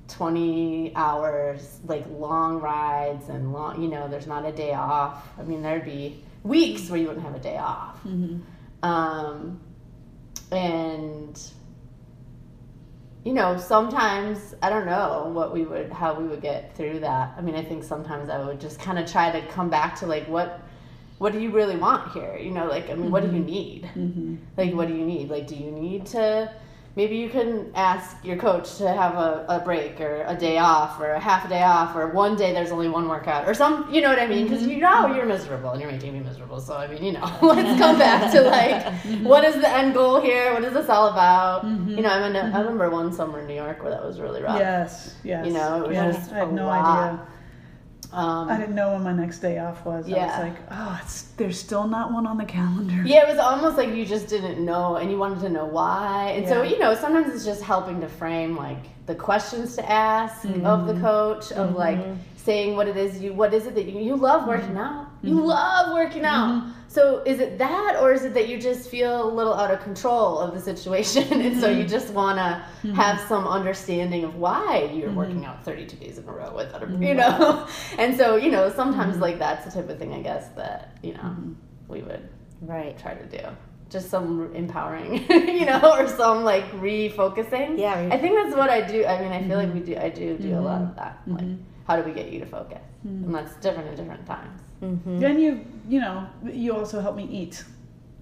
[0.09, 5.29] 20 hours, like long rides and long, you know, there's not a day off.
[5.39, 8.05] I mean, there'd be weeks where you wouldn't have a day off.
[8.83, 9.61] Um,
[10.51, 11.41] and
[13.25, 17.35] you know, sometimes I don't know what we would how we would get through that.
[17.37, 20.07] I mean, I think sometimes I would just kind of try to come back to
[20.07, 20.63] like what
[21.19, 22.39] what do you really want here?
[22.39, 23.47] You know, like I mean, what do you mm-hmm.
[23.47, 23.83] need?
[23.95, 24.37] Mm-hmm.
[24.57, 25.29] Like, what do you need?
[25.29, 26.51] Like, do you need to?
[26.97, 31.01] Maybe you can ask your coach to have a, a break or a day off
[31.01, 33.89] or a half a day off or one day there's only one workout or some,
[33.93, 34.49] you know what I mean?
[34.49, 35.09] Because you mm-hmm.
[35.09, 36.61] know you're miserable and you're making me miserable.
[36.61, 39.25] So, I mean, you know, let's come back to like, mm-hmm.
[39.25, 40.53] what is the end goal here?
[40.53, 41.65] What is this all about?
[41.65, 41.91] Mm-hmm.
[41.91, 44.43] You know, I, mean, I remember one summer in New York where that was really
[44.43, 44.59] rough.
[44.59, 45.15] Yes.
[45.23, 45.47] Yes.
[45.47, 47.13] You know, it was just I had a no lot.
[47.13, 47.27] idea.
[48.13, 50.07] Um, I didn't know when my next day off was.
[50.07, 53.03] I was like, oh, it's there's still not one on the calendar.
[53.05, 56.33] Yeah, it was almost like you just didn't know and you wanted to know why.
[56.37, 60.45] And so, you know, sometimes it's just helping to frame like the questions to ask
[60.45, 60.87] of Mm-hmm.
[60.95, 61.99] the coach, of like
[62.37, 65.07] saying what it is you, what is it that you, you love working out?
[65.23, 65.45] You Mm-hmm.
[65.45, 66.65] love working out.
[66.91, 69.81] So is it that or is it that you just feel a little out of
[69.81, 71.89] control of the situation and so you Mm-hmm.
[71.89, 72.95] just want to mm-hmm.
[72.95, 75.17] have some understanding of why you're mm-hmm.
[75.17, 77.41] working out 32 days in a row with other, people, you mm-hmm.
[77.41, 77.69] know?
[77.99, 81.15] and so, you know, sometimes like that's the type of thing I guess that, you
[81.15, 81.37] know,
[81.87, 82.29] we would
[82.61, 82.99] right.
[82.99, 83.45] try to do.
[83.89, 87.79] Just some empowering, you know, or some like refocusing.
[87.79, 89.05] Yeah, I think that's what I do.
[89.05, 89.97] I mean, I feel like we do.
[89.97, 91.23] I do do a lot of that.
[91.27, 91.47] Like,
[91.87, 92.83] how do we get you to focus?
[93.03, 94.61] And that's different at different times.
[94.83, 95.19] Mm-hmm.
[95.21, 97.65] Then you, you know, you also help me eat.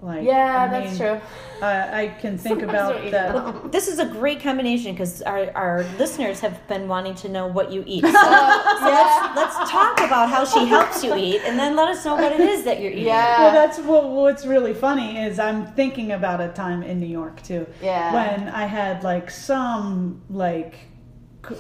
[0.01, 1.21] Like, Yeah, I that's mean, true.
[1.61, 3.31] I I can think about don't that.
[3.35, 3.71] enough.
[3.77, 7.73] This is a great combination because our, our listeners have been wanting to know what
[7.73, 8.05] you eat.
[8.07, 12.05] So, so let's, let's talk about how she helps you eat and then let us
[12.05, 13.07] know what it is that you're eating.
[13.07, 13.41] Yeah.
[13.41, 17.43] Well, that's what, what's really funny is I'm thinking about a time in New York
[17.43, 17.67] too.
[17.83, 18.15] Yeah.
[18.15, 20.81] When I had like some like c-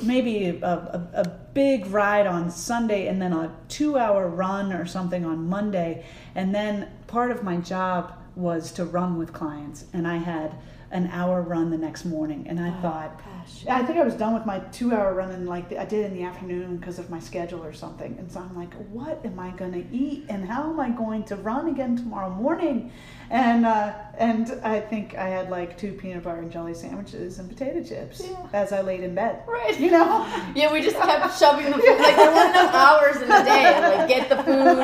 [0.03, 4.87] maybe a, a, a big ride on Sunday and then a two hour run or
[4.87, 6.05] something on Monday.
[6.35, 9.85] And then part of my job was to run with clients.
[9.93, 10.55] And I had
[10.91, 12.47] an hour run the next morning.
[12.49, 13.21] And I oh, thought,
[13.65, 13.67] gosh.
[13.69, 16.15] I think I was done with my two hour run and like I did in
[16.15, 18.17] the afternoon because of my schedule or something.
[18.19, 21.25] And so I'm like, what am I going to eat and how am I going
[21.25, 22.93] to run again tomorrow morning?
[23.31, 27.49] And uh, and I think I had like two peanut butter and jelly sandwiches and
[27.49, 28.23] potato chips
[28.55, 29.43] as I laid in bed.
[29.47, 29.79] Right.
[29.79, 30.27] You know?
[30.55, 31.99] Yeah, we just kept shoving the food.
[32.01, 34.79] Like there weren't enough hours in the day to like get the food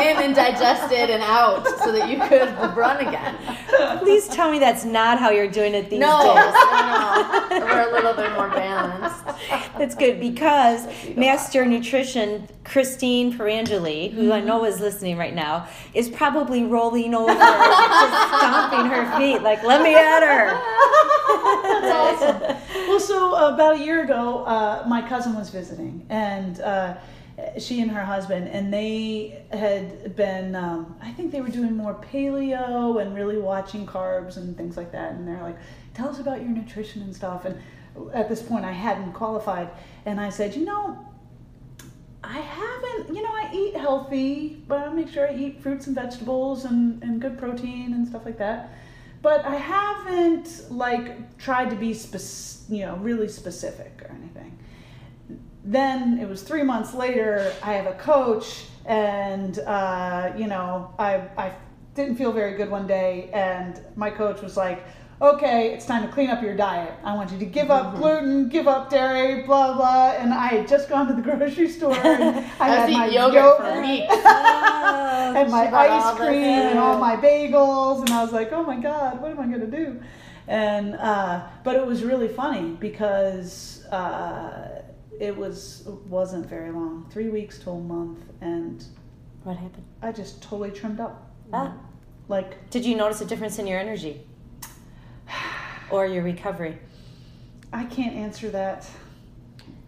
[0.00, 3.36] in and digested and out so that you could run again.
[3.98, 6.54] Please tell me that's not how you're doing it these No, days.
[6.54, 7.66] no, no.
[7.66, 9.24] We're a little bit more balanced.
[9.78, 16.08] That's good because Master Nutrition Christine Perangeli, who I know is listening right now, is
[16.08, 20.54] probably rolling over, just stomping her feet like, "Let me at her."
[22.88, 26.96] well, so about a year ago, uh, my cousin was visiting, and uh,
[27.58, 31.94] she and her husband, and they had been, um, I think they were doing more
[31.94, 35.12] paleo and really watching carbs and things like that.
[35.12, 35.56] And they're like,
[35.94, 37.58] "Tell us about your nutrition and stuff." And
[38.12, 39.70] at this point, I hadn't qualified,
[40.06, 41.04] and I said, "You know."
[42.24, 45.94] I haven't, you know, I eat healthy, but I make sure I eat fruits and
[45.94, 48.72] vegetables and, and good protein and stuff like that.
[49.22, 54.58] But I haven't like tried to be spec- you know really specific or anything.
[55.64, 57.52] Then it was three months later.
[57.62, 61.52] I have a coach, and uh, you know I I
[61.94, 64.84] didn't feel very good one day, and my coach was like,
[65.20, 66.94] okay, it's time to clean up your diet.
[67.02, 70.12] I want you to give up gluten, give up dairy, blah blah.
[70.12, 73.56] And I had just gone to the grocery store and I, had my eating yogurt
[73.58, 74.12] for yogurt weeks.
[74.14, 78.52] and my She brought all ice cream and all my bagels, and I was like,
[78.52, 80.00] oh my god, what am I gonna do?
[80.46, 84.82] And uh, but it was really funny because uh,
[85.20, 88.84] it was wasn't very long, three weeks to a month, and
[89.42, 89.84] What happened?
[90.00, 91.30] I just totally trimmed up.
[91.52, 91.74] Ah.
[92.28, 94.22] Like Did you notice a difference in your energy
[95.90, 96.78] or your recovery?
[97.72, 98.86] I can't answer that.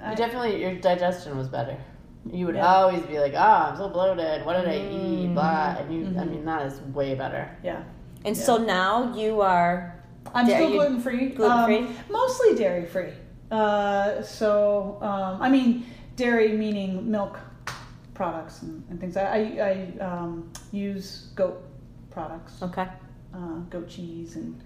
[0.00, 1.76] I- You definitely, your digestion was better.
[2.30, 2.66] You would Yeah.
[2.74, 3.38] always be like, "Oh,
[3.70, 4.44] I'm so bloated.
[4.44, 5.34] What did I eat?" Mm.
[5.34, 6.04] Blah, and you.
[6.04, 6.18] Mm-hmm.
[6.20, 7.48] I mean, that is way better.
[7.62, 7.82] yeah.
[8.24, 9.94] And so now you are
[10.34, 11.30] I'm Dare still gluten free.
[11.30, 11.88] gluten-free?
[12.10, 13.12] mostly dairy free.
[13.50, 15.86] Uh, so um, I mean
[16.16, 17.38] dairy meaning milk
[18.12, 19.16] products and, and things.
[19.16, 21.62] I I, I um, use goat
[22.10, 22.86] products, okay.
[23.34, 24.60] uh, goat cheese and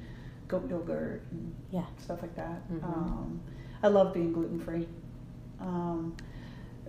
[0.48, 1.84] goat yogurt and Yeah.
[1.98, 2.70] stuff like that.
[2.72, 2.84] Mm-hmm.
[2.84, 3.40] Um,
[3.82, 4.86] I love being gluten free.
[5.60, 6.14] Um,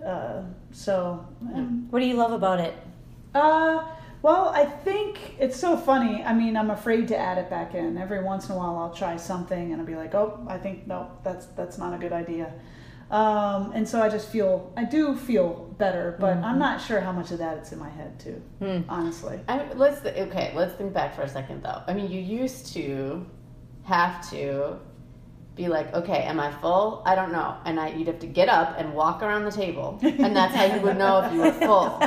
[0.06, 1.26] uh, so.
[1.54, 2.74] and- What do you love about it?
[3.34, 3.84] uh,
[4.22, 6.24] well, I think it's so funny.
[6.24, 7.96] I mean, I'm afraid to add it back in.
[7.98, 10.88] Every once in a while, I'll try something and I'll be like, "Oh, I think
[10.88, 12.52] no, that's that's not a good idea."
[13.12, 17.12] Um, and so I just feel, I do feel better, but I'm not sure how
[17.12, 18.42] much of that it's in my head too.
[18.90, 20.52] Honestly, I mean, let's okay.
[20.56, 21.84] Let's think back for a second, though.
[21.88, 23.28] I mean, you used to
[23.86, 24.78] have to
[25.56, 27.02] be like, okay, am I full?
[27.06, 29.98] I don't know, and I you'd have to get up and walk around the table,
[30.04, 31.98] and that's how you would know if you were full,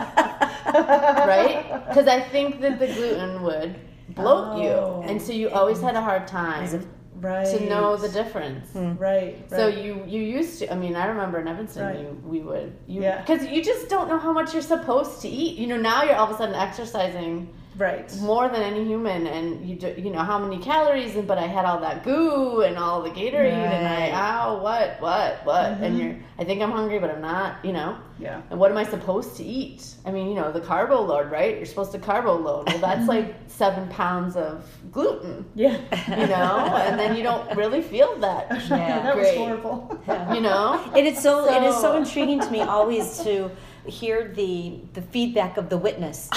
[0.75, 1.83] right?
[1.89, 3.77] Because I think that the gluten would
[4.11, 4.63] bloat Oh.
[4.63, 6.89] you, and so you always had a hard time
[7.21, 7.47] right?
[7.47, 8.69] to know the difference.
[8.75, 9.51] right, right.
[9.51, 10.73] So you you used to.
[10.73, 12.01] I mean, I remember in Evanston, Right.
[12.01, 13.21] you we would you Yeah.
[13.21, 15.59] because you just don't know how much you're supposed to eat.
[15.59, 18.15] You know, now you're all of a sudden exercising right.
[18.21, 21.17] more than any human, and you do, you know how many calories.
[21.17, 24.13] And but I had all that goo and all the Gatorade, and Right.
[24.13, 25.85] I ow what what what, Mm-hmm.
[25.85, 27.65] and you're I think I'm hungry, but I'm not.
[27.65, 27.99] You know.
[28.21, 28.41] Yeah.
[28.51, 29.95] And what am I supposed to eat?
[30.05, 31.57] I mean, you know, the carbo load, right?
[31.57, 32.67] You're supposed to carbo load.
[32.69, 35.77] Well, that's like seven pounds of gluten, Yeah.
[36.09, 38.51] you know, and then you don't really feel that.
[38.69, 39.03] Yeah.
[39.05, 39.39] that was Great.
[39.39, 40.01] horrible.
[40.35, 40.65] You know,
[40.97, 43.51] It is so, it is so So- intriguing to me always to
[43.89, 46.29] hear the the feedback of the witness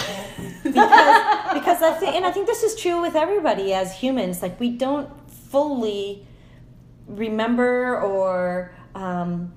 [0.64, 4.60] because because I think and I think this is true with everybody as humans like
[4.60, 6.26] we don't fully
[7.08, 9.54] remember or um,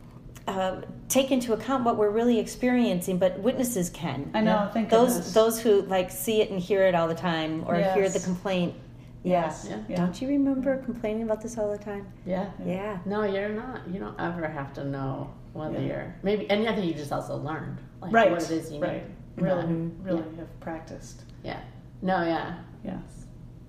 [0.47, 4.71] uh, take into account what we're really experiencing but witnesses can I know.
[4.73, 5.35] Thank those goodness.
[5.35, 8.75] those who like see it and hear it all the time or hear the complaint.
[9.23, 9.67] Yes.
[9.69, 9.79] Yeah.
[9.89, 9.97] Yeah.
[9.97, 12.51] don't you remember complaining about this all the time yeah.
[12.65, 13.89] yeah No, you're not.
[13.89, 15.87] You don't ever have to know whether Yeah.
[15.87, 18.31] you're maybe, and I think you just also learned like Right.
[18.31, 19.03] what it is you right.
[19.37, 19.43] need.
[19.43, 19.91] Really, Mhm.
[20.05, 21.23] really have practiced.
[21.43, 21.59] Yeah.
[22.03, 22.57] No, yeah.
[22.85, 22.99] Yeah.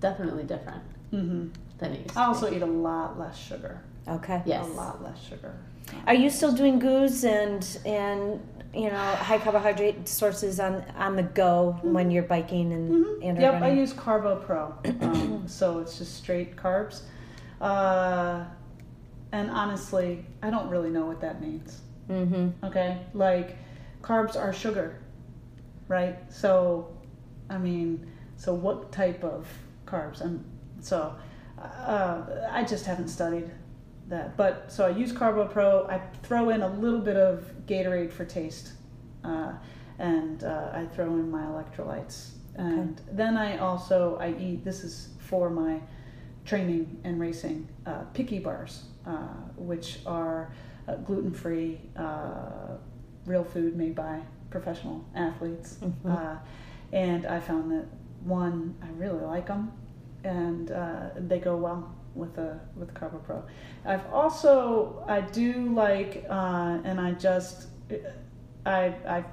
[0.00, 1.48] Definitely different Mm-hmm.
[1.78, 2.28] than it used to I be.
[2.28, 3.80] also eat a lot less sugar.
[4.08, 4.66] okay Yes.
[4.66, 5.54] A lot less sugar.
[6.06, 8.40] Are you still doing goos and and
[8.74, 8.96] you know
[9.28, 13.70] high carbohydrate sources on on the go when you're biking and and or Yep, I
[13.70, 17.02] use Carbo Pro, um, so it's just straight carbs.
[17.60, 18.44] Uh,
[19.32, 21.80] and honestly, I don't really know what that means.
[22.08, 22.64] mm-hmm.
[22.66, 23.56] Okay, like
[24.02, 25.00] carbs are sugar,
[25.88, 26.16] right?
[26.32, 26.96] So,
[27.50, 29.48] I mean, so what type of
[29.86, 30.20] carbs?
[30.20, 30.44] And
[30.80, 31.16] so,
[31.58, 33.50] uh, I just haven't studied
[34.08, 34.36] that.
[34.36, 35.86] But so I use Carbo Pro.
[35.88, 38.72] I throw in a little bit of Gatorade for taste,
[39.24, 39.52] uh,
[39.98, 42.30] and uh, I throw in my electrolytes.
[42.56, 44.64] And then I also I eat.
[44.64, 45.80] This is for my
[46.44, 47.68] training and racing.
[47.84, 48.84] Uh, picky bars,
[49.56, 50.52] which are
[50.88, 52.76] uh, gluten free, uh,
[53.24, 55.78] real food made by professional athletes.
[56.06, 56.36] Uh,
[56.92, 57.86] and I found that
[58.24, 59.72] one, I really like them,
[60.24, 63.42] and uh, they go well with a with Carbo Pro.
[63.84, 67.68] I've also I do like, uh, and I just
[68.64, 69.24] I I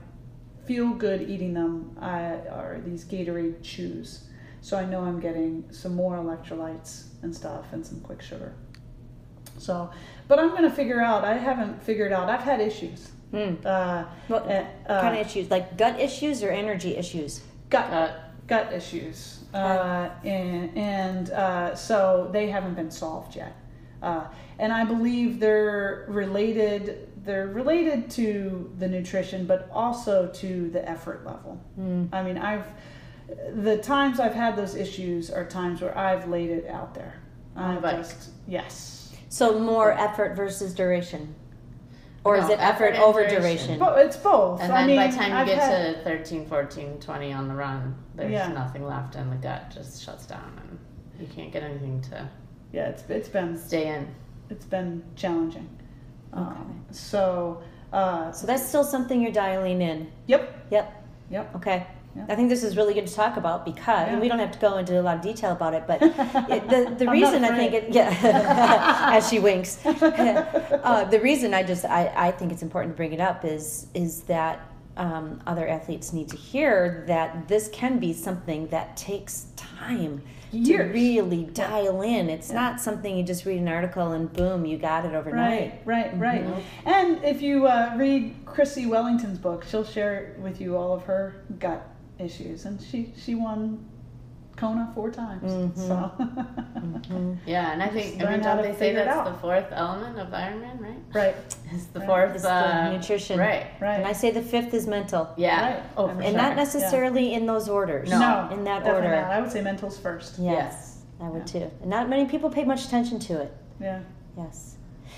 [0.65, 1.95] feel good eating them.
[1.99, 4.27] I are these Gatorade chews,
[4.61, 8.53] so I know I'm getting some more electrolytes and stuff and some quick sugar.
[9.63, 9.89] So,
[10.27, 11.23] but I'm gonna figure out.
[11.23, 12.29] I haven't figured out.
[12.29, 13.11] I've had issues.
[13.31, 13.55] Hmm.
[13.65, 15.49] Uh, What uh, uh, kind of issues?
[15.49, 17.41] Like gut issues or energy issues?
[17.69, 18.11] gut Uh,
[18.47, 23.55] gut issues, uh, and and uh, so they haven't been solved yet.
[24.01, 24.27] Uh,
[24.59, 27.09] and I believe they're related.
[27.25, 31.57] They're related to the nutrition, but also to the effort level.
[32.11, 32.67] I mean, I've
[33.55, 37.15] the times I've had those issues are times where I've laid it out there.
[37.55, 37.97] I bike.
[37.97, 39.02] just yes,
[39.33, 41.33] So more effort versus duration,
[42.23, 43.39] or is it effort, effort and over duration.
[43.41, 43.79] duration?
[43.79, 44.61] but it's both.
[44.61, 47.33] And I then mean, by the time you I've get had- to 13, 14, 20
[47.33, 48.49] on the run, there's Yeah.
[48.49, 50.77] nothing left and the gut just shuts down and
[51.19, 52.29] you can't get anything to
[52.71, 54.07] yeah, it's it's been stay in.
[54.51, 55.67] it's been challenging.
[56.31, 56.41] Okay.
[56.43, 60.11] Um, so uh, So that's still something you're dialing in.
[60.27, 60.93] yep, Yep.
[61.31, 61.55] yep.
[61.55, 61.87] Okay.
[62.15, 62.25] Yeah.
[62.29, 64.19] I think this is really good to talk about because Yeah.
[64.19, 66.01] we don't have to go into a lot of detail about it, but
[66.49, 71.63] it, the the reason I think it yeah as she winks uh, the reason I
[71.63, 75.67] just I, I think it's important to bring it up is is that um, other
[75.67, 80.21] athletes need to hear that this can be something that takes time
[80.51, 82.29] to really dial in.
[82.29, 85.81] It's not something you just read an article and boom you got it overnight.
[85.83, 86.63] Right, right, right.
[86.85, 91.43] And if you uh, read Chrissie Wellington's book, she'll share with you all of her
[91.57, 93.85] gut issues, and she she won
[94.55, 95.51] Kona four times.
[95.79, 96.11] So
[97.45, 99.25] Yeah, and I think, I learn mean, don't they say that's out.
[99.25, 100.95] the fourth element of Ironman, right?
[101.13, 101.35] right,
[101.71, 102.07] It's the Right.
[102.07, 103.39] fourth, It's uh, the nutrition.
[103.39, 103.65] Right.
[103.81, 103.95] right.
[103.97, 105.27] And I say the fifth is mental.
[105.37, 105.73] Yeah.
[105.77, 105.83] Right.
[105.97, 106.41] Oh, And for And sure.
[106.41, 108.09] not necessarily in those orders.
[108.11, 109.09] no, In that order.
[109.09, 109.31] Not.
[109.31, 110.37] I would say mentals first.
[110.37, 111.69] Yes, I would too.
[111.81, 113.51] And not many people pay much attention to it.
[113.81, 114.01] Yeah.
[114.37, 114.75] Yes.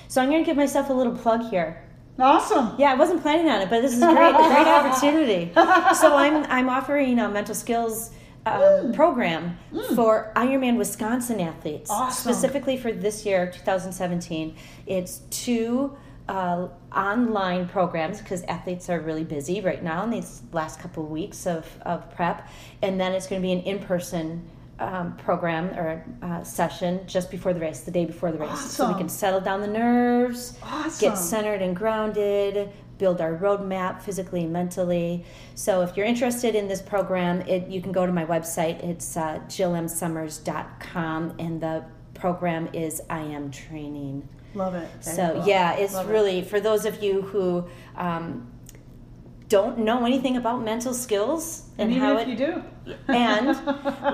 [0.08, 1.82] So I'm going to give myself a little plug here.
[2.18, 2.76] Awesome.
[2.78, 5.52] Yeah, I wasn't planning on it, but this is a great, great opportunity.
[5.54, 8.12] So I'm I'm offering a mental skills
[8.46, 9.58] um, program
[9.96, 12.32] for Ironman Wisconsin athletes, Awesome.
[12.32, 14.56] specifically for this year, 2017.
[14.86, 15.98] It's two
[16.30, 21.10] uh, online programs because athletes are really busy right now in these last couple of
[21.10, 22.48] weeks of, of prep,
[22.82, 24.48] and then it's going to be an in-person.
[24.78, 28.90] Um, program or uh, session just before the race, the day before the race, so
[28.90, 31.00] we can settle down the nerves, Awesome.
[31.12, 35.24] get centered and grounded, build our roadmap physically and mentally.
[35.56, 38.84] So if you're interested in this program, it, you can go to my website.
[38.84, 44.28] It's uh, jillmsummers.com, and the program is I Am Training.
[44.54, 44.88] Love it.
[45.02, 46.14] So yeah, it's Love it.
[46.14, 48.50] really for those of you who um,
[49.48, 52.64] don't know anything about mental skills And, and, even how if it you do,
[53.08, 53.48] and,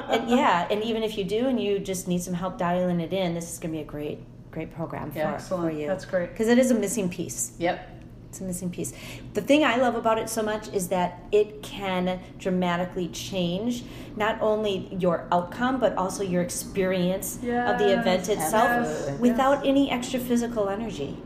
[0.10, 3.14] and yeah, and even if you do and you just need some help dialing it
[3.14, 4.20] in, this is going to be a great,
[4.52, 5.30] great program for, Yeah.
[5.30, 5.78] for excellent.
[5.78, 5.88] you.
[5.88, 6.32] That's great.
[6.32, 7.54] Because it is a missing piece.
[7.60, 7.88] Yep.
[8.30, 8.94] It's a missing piece.
[9.34, 13.84] The thing I love about it so much is that it can dramatically change
[14.16, 20.18] not only your outcome but also your experience of the event itself without any extra
[20.18, 21.18] physical energy.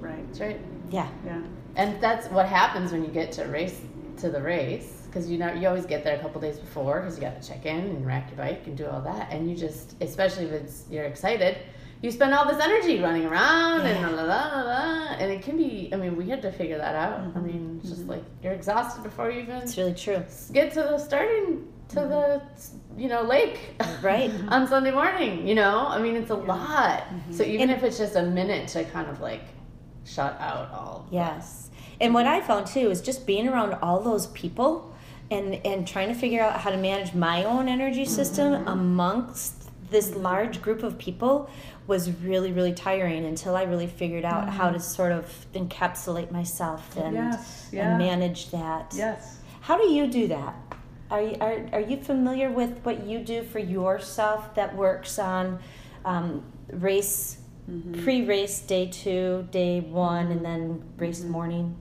[0.00, 0.26] Right.
[0.28, 0.60] That's right.
[0.90, 1.08] Yeah.
[1.26, 1.42] Yeah.
[1.76, 3.80] And that's what happens when you get to race
[4.18, 7.16] to the race because you know you always get there a couple days before because
[7.16, 9.32] you got to check in and rack your bike and do all that.
[9.32, 11.58] And you just especially if it's you're excited
[12.04, 15.56] you spend all this energy running around and la la la la and it can
[15.56, 17.18] be I mean we had to figure that out.
[17.18, 17.46] I mm-hmm.
[17.46, 18.10] mean it's just mm-hmm.
[18.10, 20.22] like you're exhausted before you even It's really true.
[20.52, 22.10] get to the starting to mm-hmm.
[22.10, 23.58] the you know lake
[24.02, 24.30] Right?
[24.48, 25.86] on Sunday morning you know?
[25.86, 27.04] I mean it's a lot.
[27.30, 29.44] So even And- if it's just a minute to kind of like
[30.04, 31.63] shut out all Yes.
[32.00, 34.94] And what I found too is just being around all those people
[35.30, 38.68] and and trying to figure out how to manage my own energy system Mm-hmm.
[38.68, 39.54] amongst
[39.90, 41.48] this large group of people
[41.86, 46.96] was really really tiring until I really figured out how to sort of encapsulate myself
[46.96, 47.30] and, Mm-hmm.
[47.32, 47.88] Yes, yeah.
[47.90, 48.92] and manage that.
[48.96, 49.38] Yes.
[49.60, 50.54] How do you do that?
[51.10, 55.60] Are you, are, are you familiar with what you do for yourself that works on
[56.04, 57.38] um, race,
[58.02, 61.76] pre race day two, day one, and then race morning?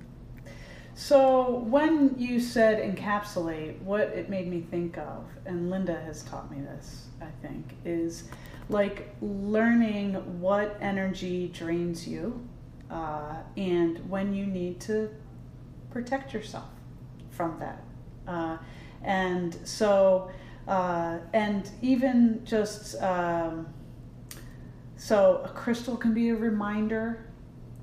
[1.06, 6.50] So when you said encapsulate, what it made me think of, and Linda has taught
[6.50, 8.24] me this, I think, is
[8.70, 12.48] like learning what energy drains you
[12.89, 15.10] uh, and when you need to
[15.92, 16.70] protect yourself
[17.32, 17.84] from that.
[18.26, 18.58] Uh,
[19.04, 20.32] and so,
[20.70, 23.68] uh, and even just, um,
[24.96, 27.26] so a crystal can be a reminder,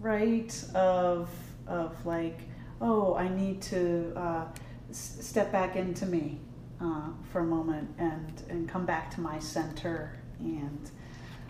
[0.00, 1.28] right, of,
[1.66, 2.40] of like,
[2.80, 4.44] oh, I need to uh,
[4.90, 6.40] s- step back into me
[6.80, 10.90] uh, for a moment and, and come back to my center and,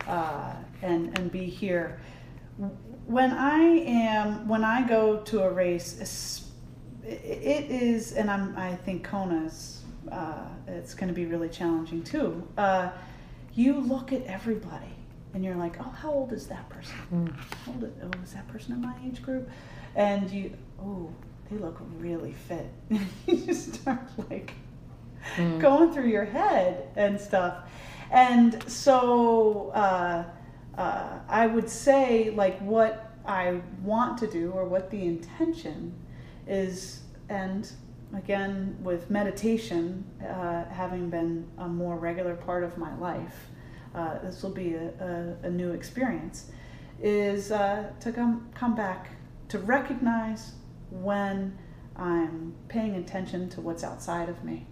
[0.06, 2.00] uh, and, and be here.
[3.06, 6.48] When I am, when I go to a race,
[7.04, 12.46] it is, and I'm, I think Kona's, uh, it's going to be really challenging too.
[12.58, 12.90] Uh,
[13.54, 14.94] you look at everybody
[15.34, 17.32] and you're like, oh, how old is that person?
[17.64, 19.48] How old is, oh, is that person in my age group?
[19.94, 20.52] And you,
[20.82, 21.10] oh,
[21.50, 22.70] they look really fit.
[22.90, 24.52] you just start like
[25.58, 27.68] going through your head and stuff.
[28.10, 30.24] And so, uh,
[30.76, 35.94] uh, I would say like what I want to do or what the intention
[36.46, 37.70] is, and
[38.14, 43.50] again with meditation uh, having been a more regular part of my life,
[43.94, 46.50] uh, this will be a, a, a new experience.
[47.02, 49.10] Is uh, to come come back
[49.48, 50.52] to recognize
[50.90, 51.58] when
[51.96, 54.66] I'm paying attention to what's outside of me,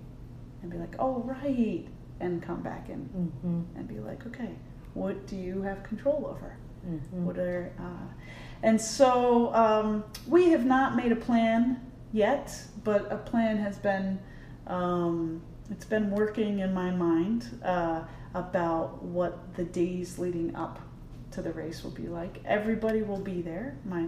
[0.63, 1.87] and be like, oh right,
[2.21, 3.79] and come back in Mm-hmm.
[3.79, 4.51] and be like, okay,
[4.95, 6.57] what do you have control over?
[6.89, 7.25] Mm-hmm.
[7.25, 8.13] What are, uh,
[8.63, 11.81] and so um, we have not made a plan
[12.13, 12.53] yet,
[12.83, 14.19] but a plan has been,
[14.67, 18.03] um, it's been working in my mind uh,
[18.35, 20.81] about what the days leading up
[21.33, 22.41] to the race will be like.
[22.45, 23.77] Everybody will be there.
[23.85, 24.07] My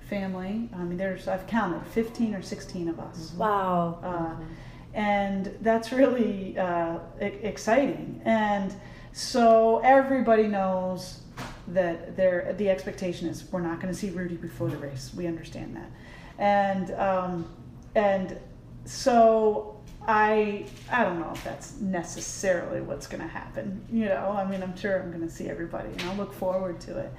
[0.00, 0.68] family.
[0.74, 3.32] I mean, there's I've counted 15 or 16 of us.
[3.36, 3.98] Wow.
[4.02, 4.42] Uh,
[4.94, 8.20] and that's really uh, exciting.
[8.24, 8.74] And
[9.12, 11.20] so everybody knows
[11.68, 15.12] that there the expectation is we're not going to see Rudy before the race.
[15.14, 15.90] We understand that,
[16.38, 17.48] and um,
[17.94, 18.38] and
[18.84, 23.84] so I I don't know if that's necessarily what's going to happen.
[23.92, 26.80] You know, I mean, I'm sure I'm going to see everybody, and I'll look forward
[26.82, 27.12] to it.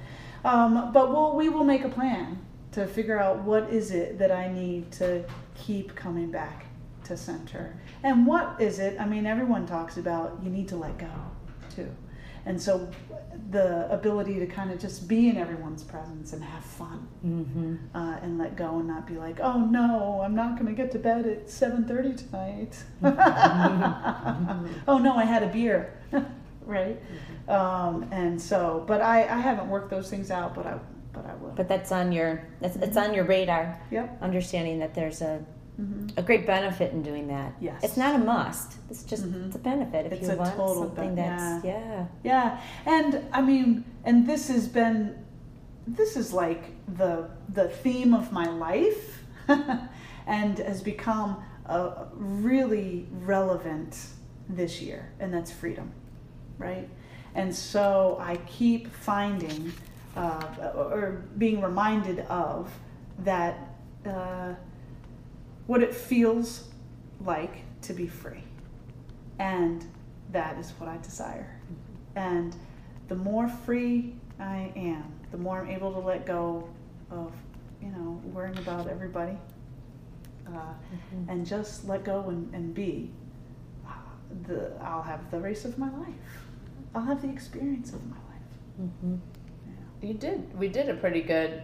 [0.44, 2.38] Um, but we'll, we will make a plan
[2.72, 6.66] to figure out what is it that I need to keep coming back
[7.04, 9.00] to center, and what is it?
[9.00, 11.10] I mean, everyone talks about you need to let go
[11.74, 11.88] too,
[12.46, 12.88] and so
[13.50, 17.74] the ability to kind of just be in everyone's presence and have fun Mm-hmm.
[17.94, 20.90] uh, and let go and not be like, oh no, I'm not going to get
[20.92, 22.84] to bed at 7:30 tonight.
[24.88, 25.98] oh no, I had a beer,
[26.64, 27.00] right?
[27.48, 30.78] Um, and so, but I, I haven't worked those things out, but I
[31.12, 31.50] but I will.
[31.50, 33.80] But that's on your that's it's on your radar.
[33.90, 34.16] yep.
[34.22, 35.38] Understanding that there's a
[35.76, 37.54] hmm a great benefit in doing that.
[37.60, 37.82] Yes.
[37.82, 38.76] It's not a must.
[38.90, 39.46] It's just Mhm.
[39.46, 42.06] it's a benefit if It's you a want total something that's yeah.
[42.22, 45.16] Yeah, and I mean, and this has been,
[45.86, 46.62] this is like
[46.96, 49.22] the the theme of my life,
[50.26, 53.96] and has become a really relevant
[54.48, 55.92] this year, and that's freedom,
[56.58, 56.88] right?
[57.34, 59.72] And so I keep finding,
[60.16, 62.70] uh, or being reminded of
[63.20, 63.74] that,
[64.06, 64.54] uh,
[65.66, 66.68] what it feels
[67.24, 68.42] like to be free,
[69.38, 69.84] and
[70.32, 71.60] that is what I desire.
[72.16, 72.54] And
[73.08, 76.68] the more free I am, the more I'm able to let go
[77.10, 77.32] of,
[77.82, 79.36] you know, worrying about everybody.
[80.46, 80.58] Uh,
[81.14, 81.30] Mm-hmm.
[81.30, 83.10] and just let go and, and be.
[83.86, 83.90] uh,
[84.48, 86.48] The I'll have the race of my life.
[86.94, 88.50] I'll have the experience of my life.
[88.82, 89.16] Mm-hmm.
[90.02, 90.58] You did.
[90.58, 91.62] We did a pretty good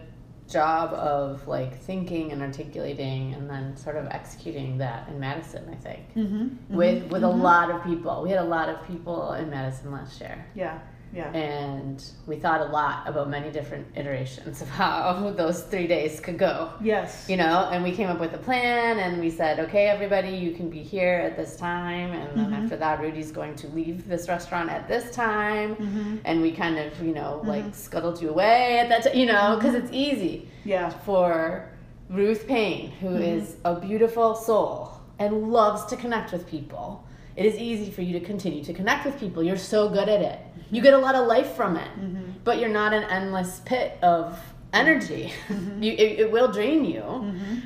[0.49, 5.75] job of like thinking and articulating and then sort of executing that in Madison, I
[5.75, 6.13] think.
[6.15, 6.75] Mm-hmm.
[6.75, 8.21] With with a lot of people.
[8.23, 10.45] We had a lot of people in Madison last year.
[10.55, 10.79] Yeah,
[11.13, 11.31] yeah.
[11.31, 16.37] And we thought a lot about many different iterations of how those three days could
[16.37, 16.71] go.
[16.81, 17.25] yes.
[17.29, 20.51] You know, and we came up with a plan and we said, okay, everybody, you
[20.51, 22.11] can be here at this time.
[22.11, 22.63] And then Mhm.
[22.63, 25.75] after that, Rudy's going to leave this restaurant at this time.
[25.75, 26.19] Mhm.
[26.25, 29.55] And we kind of, you know, like scuttled you away at that time, you know,
[29.57, 30.89] because it's easy Yeah.
[30.89, 31.69] for
[32.09, 37.03] Ruth Payne, who is a beautiful soul and loves to connect with people.
[37.37, 39.43] It is easy for you to continue to connect with people.
[39.43, 40.39] You're so good at it.
[40.39, 40.75] Mm-hmm.
[40.75, 42.31] You get a lot of life from it, mm-hmm.
[42.43, 44.39] but you're not an endless pit of
[44.73, 45.31] energy.
[45.47, 45.83] Mm-hmm.
[45.87, 47.03] you, it, it will drain you,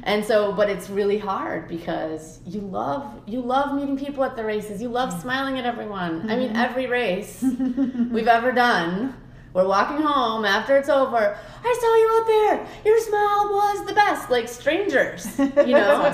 [0.03, 0.51] and so.
[0.51, 4.81] But it's really hard because you love you love meeting people at the races.
[4.81, 6.29] You love smiling at everyone.
[6.29, 7.41] I mean, every race
[8.11, 9.15] we've ever done.
[9.53, 11.37] We're walking home after it's over.
[11.63, 12.83] I saw you out there.
[12.85, 14.29] Your smile was the best.
[14.29, 16.05] Like strangers, you know.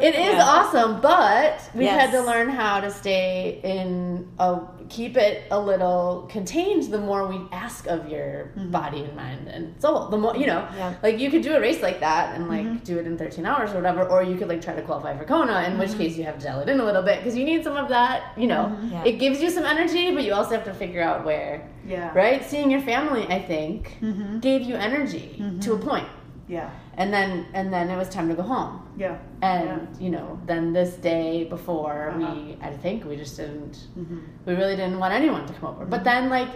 [0.00, 0.44] It is Yeah.
[0.44, 6.28] awesome, but we've had to learn how to stay in a keep it a little
[6.30, 6.92] contained.
[6.92, 8.70] The more we ask of your mm-hmm.
[8.70, 10.68] body and mind and soul, the more you know.
[10.76, 10.94] Yeah.
[11.02, 12.84] Like you could do a race like that and like mm-hmm.
[12.84, 15.24] do it in 13 hours or whatever, or you could like try to qualify for
[15.24, 15.62] Kona.
[15.62, 15.98] In which mm-hmm.
[15.98, 17.88] case you have to dial it in a little bit because you need some of
[17.88, 18.36] that.
[18.36, 19.04] You know, Yeah.
[19.04, 22.10] it gives you some energy, but you also have to figure out where Yeah.
[22.14, 22.44] right?
[22.44, 24.40] Seeing your family, I think, Mhm.
[24.40, 26.06] gave you energy to a point.
[26.48, 26.70] Yeah.
[26.96, 28.82] And then and then it was time to go home.
[28.96, 29.16] Yeah.
[29.40, 32.18] And you know, then this day before Uh-huh.
[32.34, 34.20] we I think we just didn't Mhm.
[34.46, 35.84] we really didn't want anyone to come over.
[35.86, 36.48] But then like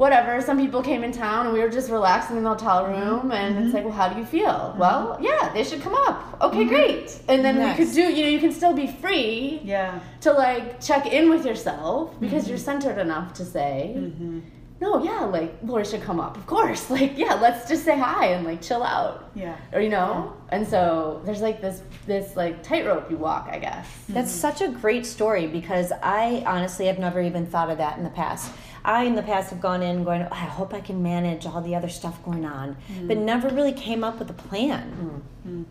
[0.00, 3.20] whatever, some people came in town and we were just relaxing in the hotel room
[3.20, 3.32] mm-hmm.
[3.32, 4.46] and it's like, well, how do you feel?
[4.46, 4.78] Mm-hmm.
[4.78, 6.38] Well, yeah, they should come up.
[6.40, 6.68] Okay, mm-hmm.
[6.70, 7.20] great.
[7.28, 7.78] And then Nice.
[7.78, 10.00] we could do, you know, you can still be free Yeah.
[10.22, 14.40] to like check in with yourself because you're centered enough to say, Mm-hmm.
[14.80, 16.88] no, yeah, like Lori should come up, of course.
[16.98, 19.56] Like, yeah, let's just say hi and like chill out, Yeah.
[19.74, 20.32] or you know.
[20.48, 23.86] And so there's like this this like tightrope you walk, I guess.
[24.08, 28.04] That's such a great story because I honestly have never even thought of that in
[28.04, 28.50] the past.
[28.84, 31.60] I in the past have gone in going, oh, I hope I can manage all
[31.60, 33.08] the other stuff going on, mm-hmm.
[33.08, 35.22] but never really came up with a plan.
[35.46, 35.62] Mm-hmm.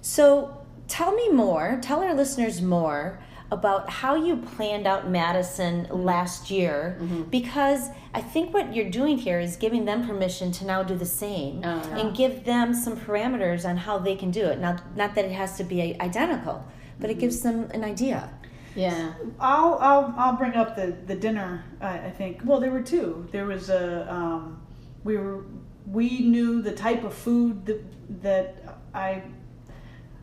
[0.00, 3.18] So tell me more, tell our listeners more
[3.50, 6.02] about how you planned out Madison mm-hmm.
[6.02, 6.98] last year
[7.30, 11.06] because I think what you're doing here is giving them permission to now do the
[11.06, 14.58] same Oh, and give them some parameters on how they can do it.
[14.58, 16.66] Not not that it has to be identical,
[16.98, 18.30] but it gives them an idea.
[18.76, 19.14] Yeah.
[19.40, 21.64] I'll, I'll, I'll bring up the, the dinner.
[21.80, 22.40] I, I think.
[22.44, 23.26] Well, there were two.
[23.32, 24.60] There was a um,
[25.02, 25.44] we were
[25.86, 29.22] we knew the type of food that that I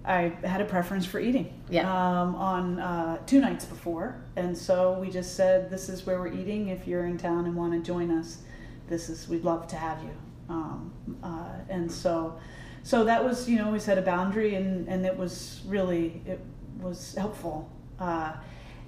[0.05, 1.61] I had a preference for eating.
[1.69, 1.89] Yeah.
[1.89, 6.33] Um, on uh, two nights before, and so we just said, "This is where we're
[6.33, 6.67] eating.
[6.69, 8.39] If you're in town and want to join us,
[8.87, 10.11] this is we'd love to have you."
[10.49, 10.93] Um,
[11.23, 12.37] uh, and so,
[12.83, 16.41] so that was you know we set a boundary, and and it was really it
[16.81, 17.69] was helpful.
[17.99, 18.33] Uh,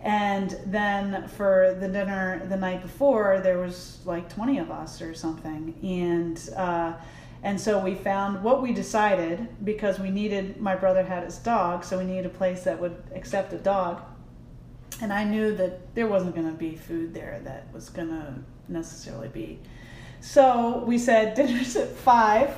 [0.01, 5.13] and then for the dinner the night before, there was like 20 of us or
[5.13, 5.73] something.
[5.81, 6.93] And, uh,
[7.41, 11.83] and so we found what we decided because we needed, my brother had his dog,
[11.83, 14.01] so we needed a place that would accept a dog.
[15.01, 18.35] And I knew that there wasn't going to be food there that was going to
[18.67, 19.59] necessarily be.
[20.21, 22.55] So we said dinner's at five.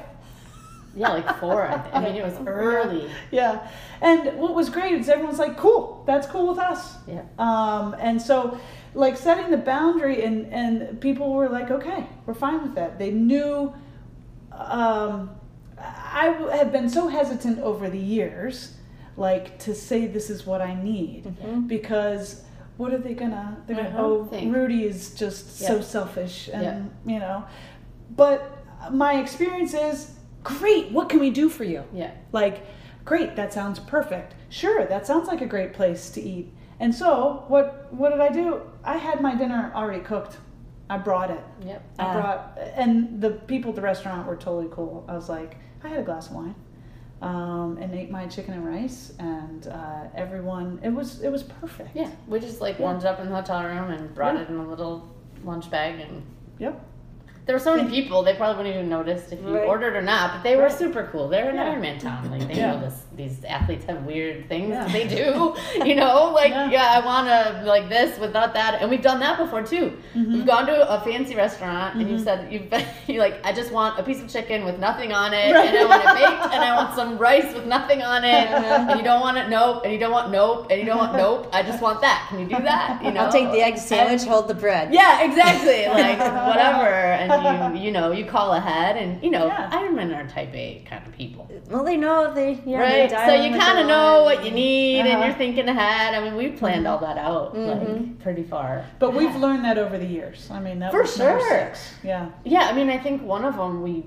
[0.98, 1.68] Yeah, like four.
[1.68, 1.95] I, think.
[1.95, 3.10] I mean, it was early.
[3.32, 3.70] Yeah.
[4.02, 6.95] And what was great is everyone's like, cool, that's cool with us.
[7.08, 7.24] Yeah.
[7.38, 8.60] Um, and so,
[8.93, 12.98] like, setting the boundary, and, and people were like, okay, we're fine with that.
[12.98, 13.74] They knew.
[14.52, 15.32] Um,
[15.80, 18.76] I have been so hesitant over the years,
[19.16, 22.43] like, to say this is what I need because
[22.78, 23.58] what are they gonna?
[23.68, 24.56] They're gonna, oh, Think.
[24.56, 27.14] Rudy is just so selfish, and Yeah.
[27.14, 27.45] you know.
[28.16, 28.58] But
[28.91, 30.12] my experience is
[30.48, 30.91] great.
[30.91, 31.84] What can we do for you?
[31.93, 32.12] Yeah.
[32.32, 32.66] Like,
[33.06, 34.34] great, that sounds perfect.
[34.50, 36.54] Sure, that sounds like a great place to eat.
[36.80, 38.62] And so, what what did I do?
[38.84, 40.38] I had my dinner already cooked.
[40.89, 41.43] I brought it.
[41.66, 41.82] Yep.
[42.00, 42.14] I Ah.
[42.14, 45.04] brought, and the people at the restaurant were totally cool.
[45.10, 46.56] I was like, I had a glass of wine,
[47.22, 51.95] um, and ate my chicken and rice, and uh, everyone, it was it was perfect.
[51.95, 52.10] Yeah.
[52.28, 52.86] We just like Yeah.
[52.86, 54.41] warmed up in the hotel room and brought Yeah.
[54.43, 55.10] it in a little
[55.43, 56.24] lunch bag and
[56.60, 56.80] Yep.
[57.48, 59.66] There were so many people they probably wouldn't even noticed if you Right.
[59.66, 60.72] ordered or not, but they were Right.
[60.72, 61.28] super cool.
[61.30, 61.74] They're an Yeah.
[61.74, 62.30] Ironman town.
[62.30, 62.74] Like they Yeah.
[62.74, 64.88] know this these athletes have weird things Yeah.
[64.89, 65.56] they do.
[65.84, 66.70] You know, like Yeah.
[66.70, 68.78] yeah, I wanna like this without that.
[68.82, 69.98] And we've done that before too.
[70.16, 70.34] Mm-hmm.
[70.34, 73.72] We've gone to a fancy restaurant and you said you've been you like, I just
[73.72, 75.70] want a piece of chicken with nothing on it Right.
[75.70, 79.00] and I want it baked and I want some rice with nothing on it and
[79.00, 81.50] you don't want it nope and you don't want nope and you don't want nope.
[81.54, 82.26] I just want that.
[82.30, 83.02] Can you do that?
[83.04, 83.22] You know?
[83.22, 84.93] I'll take the egg sandwich, And- hold the bread.
[84.93, 85.88] yeah, exactly.
[85.88, 89.69] Like whatever, and you you know you call ahead, and you know Yeah.
[89.71, 93.09] Ironmen are Type A kind of people, Well, they know they yeah, right?
[93.09, 94.38] They So you kind of know want.
[94.38, 95.25] what you need, and Uh-huh.
[95.25, 96.13] you're thinking ahead.
[96.15, 96.93] I mean, we planned Mm-hmm.
[96.93, 98.85] all that out like pretty far.
[98.99, 100.49] But we've learned that over the years.
[100.51, 101.39] I mean, that For was sure.
[101.49, 101.93] six.
[102.03, 102.29] Yeah.
[102.43, 104.03] Yeah, I mean, I think one of them we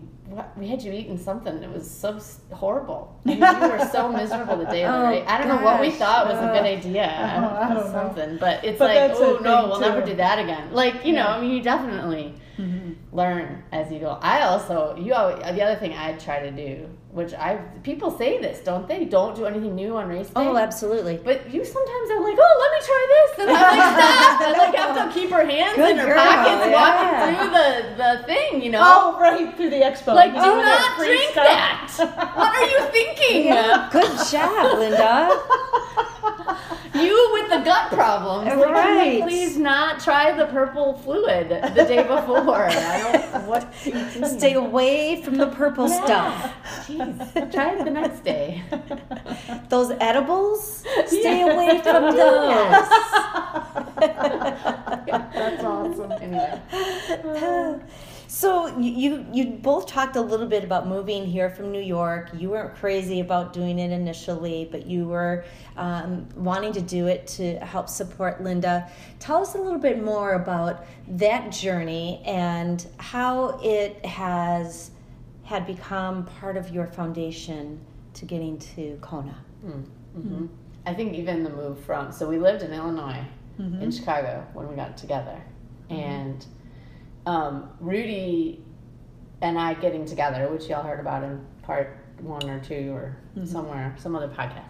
[0.57, 2.11] we had you eating something that was so
[2.55, 3.19] horrible.
[3.27, 5.25] I mean, you were so miserable the day of the Oh, race.
[5.27, 7.03] I don't know what we thought was a good Uh, idea.
[7.05, 7.93] I oh, I don't know.
[7.93, 10.73] something, but it's But like, oh no, we'll never do that again.
[10.73, 12.80] Like you know, I mean, you definitely Mm-hmm.
[13.13, 14.19] Learn as you go.
[14.23, 18.41] I also, you always, the other thing I try to do, which I people say
[18.41, 19.05] this, don't they?
[19.05, 20.33] Don't do anything new on race day.
[20.37, 21.17] Oh, absolutely.
[21.17, 24.41] But you sometimes are like, oh, let me try this, and I'm like, stop!
[24.41, 26.79] I like have to keep her hands Good in her girl, pockets, yeah.
[26.79, 28.81] walking through the the thing, you know.
[28.83, 30.15] Oh, right through the expo.
[30.15, 31.47] Like, do know, not drink stuff.
[31.47, 31.93] that.
[32.37, 33.47] What are you thinking?
[33.51, 36.07] Yeah, good job, Linda.
[37.03, 38.47] You with the gut problems.
[38.49, 39.23] Like, Right.
[39.23, 42.67] please not try the purple fluid the day before.
[42.69, 43.47] I don't.
[43.47, 43.65] What?
[43.87, 44.25] are you doing?
[44.39, 46.53] Stay away from the purple stuff.
[46.87, 47.53] Jeez.
[47.53, 48.63] Try it the next day.
[49.69, 51.53] Those edibles, stay Yeah.
[51.53, 52.89] away from those.
[55.35, 56.13] That's awesome.
[56.13, 56.61] Anyway.
[58.31, 62.31] So you, you you both talked a little bit about moving here from New York.
[62.33, 65.45] You weren't crazy about doing it initially, but you were
[65.77, 68.89] um, wanting to do it to help support Linda.
[69.19, 74.93] Tell us a little bit more about that journey and how it has
[75.43, 77.81] had become part of your foundation
[78.15, 79.37] to getting to Kona.
[80.15, 80.47] hmm
[80.87, 83.25] I think even the move from so we lived in Illinois,
[83.83, 85.43] in Chicago when we got together,
[85.91, 86.47] and
[87.27, 88.65] um, Rudy
[89.43, 93.17] and I getting together, which y'all heard about in part one or two or
[93.47, 94.65] somewhere, some other podcast.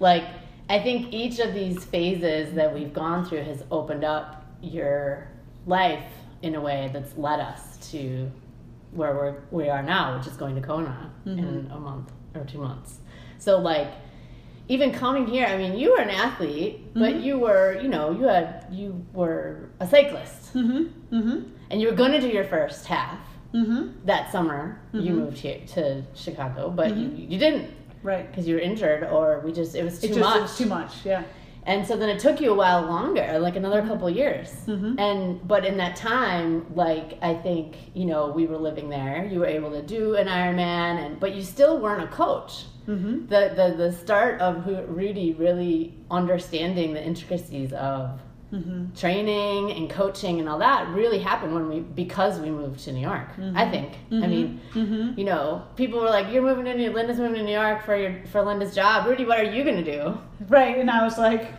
[0.00, 0.24] Like
[0.70, 5.28] I think each of these phases that we've gone through has opened up your
[5.66, 6.04] life
[6.42, 8.30] in a way that's led us to
[8.92, 12.58] where we're we are now, which is going to Kona in a month or two
[12.58, 12.98] months.
[13.38, 13.88] So like
[14.68, 17.20] even coming here, I mean, you were an athlete, but Mm-hmm.
[17.22, 21.42] you were, you know, you had you were a cyclist, Mm-hmm.
[21.68, 21.72] Mm-hmm.
[21.72, 23.18] and you were going to do your first half
[23.54, 24.04] Mm-hmm.
[24.04, 24.78] that summer.
[24.92, 27.70] You moved here to Chicago, but you, you didn't
[28.02, 28.30] Right.
[28.30, 30.36] because you were injured, or we just it was too It just much.
[30.36, 30.92] it was too much.
[31.06, 31.22] Yeah.
[31.64, 34.50] And so then it took you a while longer, like another couple years.
[34.66, 35.00] Mhm.
[35.00, 39.24] And but in that time, like I think you know we were living there.
[39.32, 42.66] You were able to do an Ironman, and but you still weren't a coach.
[42.86, 43.26] Mm-hmm.
[43.28, 48.20] The the the start of Rudy really understanding the intricacies of
[48.52, 48.94] Mm-hmm.
[48.96, 53.00] training and coaching and all that really happened when we because we moved to New
[53.02, 53.28] York.
[53.54, 53.92] I think.
[54.10, 55.18] I mean, Mm-hmm.
[55.18, 57.94] you know, people were like, "You're moving to New Linda's moving to New York for
[57.94, 59.24] your for Linda's job, Rudy.
[59.26, 60.16] What are you gonna do?"
[60.48, 60.78] Right.
[60.78, 61.52] And I was like,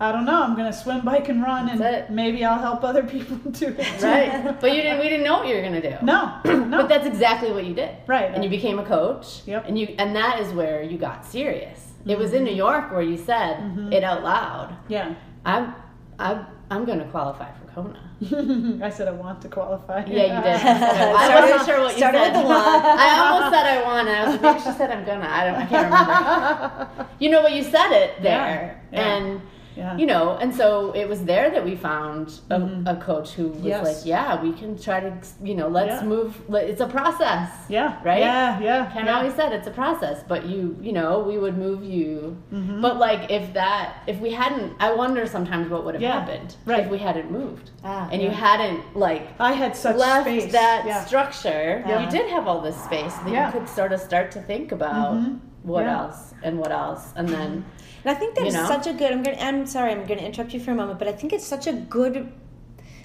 [0.00, 0.42] I don't know.
[0.42, 2.10] I'm gonna swim, bike, and run, and it.
[2.10, 4.02] maybe I'll help other people do it.
[4.02, 4.60] right?
[4.60, 4.98] but you didn't.
[4.98, 5.94] We didn't know what you were gonna do.
[6.02, 6.40] No.
[6.72, 6.78] No.
[6.78, 7.90] But that's exactly what you did.
[8.08, 8.30] Right.
[8.34, 9.42] And you became a coach.
[9.46, 9.66] Yep.
[9.68, 11.92] And you and that is where you got serious.
[12.04, 14.74] It was in New York where you said it out loud.
[14.88, 15.14] yeah.
[15.44, 15.74] I'm
[16.18, 18.10] I'm I'm gonna qualify for Kona.
[18.84, 20.04] I said I want to qualify.
[20.06, 20.60] Yeah, you did.
[20.66, 22.32] I wasn't sure what you Started said.
[22.32, 22.62] with the one.
[22.64, 24.08] I almost said I want.
[24.08, 25.26] and I was like, she said I'm gonna.
[25.28, 25.54] I don't.
[25.56, 27.08] I can't remember.
[27.18, 28.98] you know, what you said it there, Yeah.
[28.98, 29.16] Yeah.
[29.16, 29.40] and
[29.76, 29.96] Yeah.
[29.96, 32.56] you know, and so it was there that we found a,
[32.86, 33.84] a coach who was Yes.
[33.86, 35.12] like, yeah, we can try to,
[35.42, 36.08] you know, let's Yeah.
[36.08, 36.40] move.
[36.50, 37.48] It's a process.
[37.68, 37.96] Yeah.
[38.04, 38.20] Right?
[38.20, 38.60] Yeah.
[38.60, 38.90] Yeah.
[38.92, 39.16] Ken yeah.
[39.16, 42.36] always said it's a process, but you, you know, we would move you.
[42.52, 42.80] Mm-hmm.
[42.82, 46.56] But like, if that, if we hadn't, I wonder sometimes what would have Yeah, happened
[46.66, 46.80] right.
[46.84, 50.52] if we hadn't moved, Ah, and you hadn't like I had such left space.
[50.52, 51.04] that yeah.
[51.04, 51.82] structure.
[51.86, 52.04] Yeah.
[52.04, 53.46] You did have all this space that Yeah.
[53.46, 55.38] you could sort of start to think about Mhm.
[55.62, 55.98] What Yeah.
[56.02, 57.64] else and what else, and then
[58.04, 58.66] And I think that's You know?
[58.66, 59.12] such a good.
[59.12, 59.36] I'm gonna.
[59.38, 59.92] I'm sorry.
[59.92, 62.32] I'm gonna interrupt you for a moment, but I think it's such a good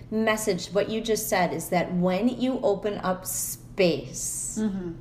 [0.10, 0.68] message.
[0.70, 4.92] What you just said is that when you open up space, Mm-hmm.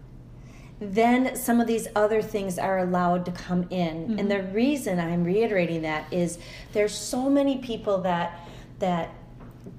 [0.81, 4.19] then some of these other things are allowed to come in.
[4.19, 6.39] And the reason I'm reiterating that is
[6.75, 8.39] there's so many people that
[8.81, 9.09] that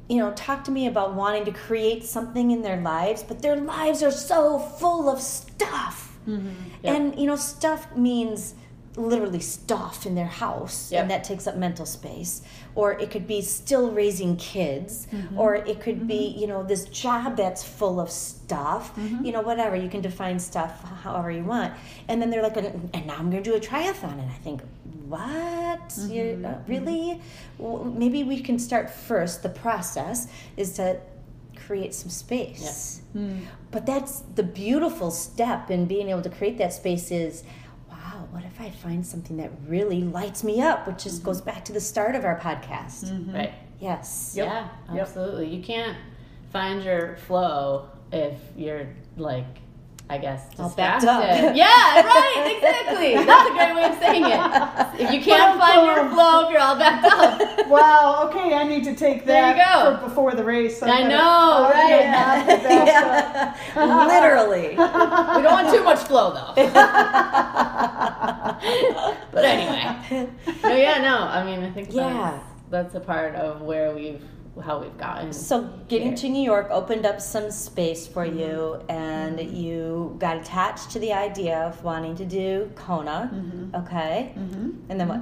[0.10, 3.56] you know talk to me about wanting to create something in their lives, but their
[3.56, 6.07] lives are so full of stuff.
[6.28, 6.50] Mm-hmm.
[6.84, 6.96] Yep.
[6.96, 8.56] And you know, stuff means
[8.96, 11.02] literally stuff in their house, Yep.
[11.02, 12.42] and that takes up mental space.
[12.74, 15.40] Or it could be still raising kids, mm-hmm.
[15.40, 16.40] or it could be mm-hmm.
[16.40, 18.94] you know this job that's full of stuff.
[19.24, 21.74] You know, whatever you can define stuff however you want.
[22.08, 24.62] And then they're like, and now I'm going to do a triathlon, and I think,
[25.08, 25.98] what?
[25.98, 27.22] You uh, really?
[27.58, 29.44] Well, maybe we can start first.
[29.44, 31.00] The process is to
[31.68, 33.02] create some space.
[33.14, 33.40] Hmm.
[33.72, 37.44] But that's the beautiful step in being able to create that space is
[37.90, 41.26] wow, what if I find something that really lights me up, which just mm-hmm.
[41.26, 43.06] goes back to the start of our podcast.
[43.06, 43.36] Mm-hmm.
[43.36, 44.34] right, Yes.
[44.36, 45.02] yeah, Yep.
[45.02, 45.54] absolutely.
[45.54, 45.98] You can't
[46.52, 48.88] find your flow if you're
[49.18, 49.46] like.
[50.10, 51.06] I guess All distracted.
[51.06, 51.54] backed up.
[51.56, 53.14] yeah, right, exactly.
[53.26, 54.40] That's a great way of saying it.
[55.02, 58.22] If you can't find your flow, you're all backed up, Wow.
[58.30, 59.98] Okay, I need to take There that you go.
[59.98, 60.82] for before the race.
[60.82, 61.90] I gotta- know, oh, I'll right?
[61.90, 62.90] get half the best
[63.72, 64.08] stuff.
[64.08, 64.70] Literally.
[64.70, 64.76] we
[65.44, 66.54] don't want too much flow though.
[69.32, 70.30] but anyway,
[70.64, 71.18] no, yeah, no.
[71.20, 72.40] I mean, I think Yeah.
[72.70, 74.22] that's, that's a part of where we've
[74.62, 75.34] how we've gotten.
[75.34, 76.18] So getting here.
[76.18, 78.40] to New York opened up some space for mm-hmm.
[78.40, 83.30] you, and you got attached to the idea of wanting to do Kona.
[83.34, 83.76] Mm-hmm.
[83.76, 84.34] Okay.
[84.38, 84.70] Mm-hmm.
[84.90, 85.22] And then what?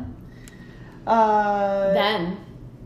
[1.07, 2.38] Uh, Then,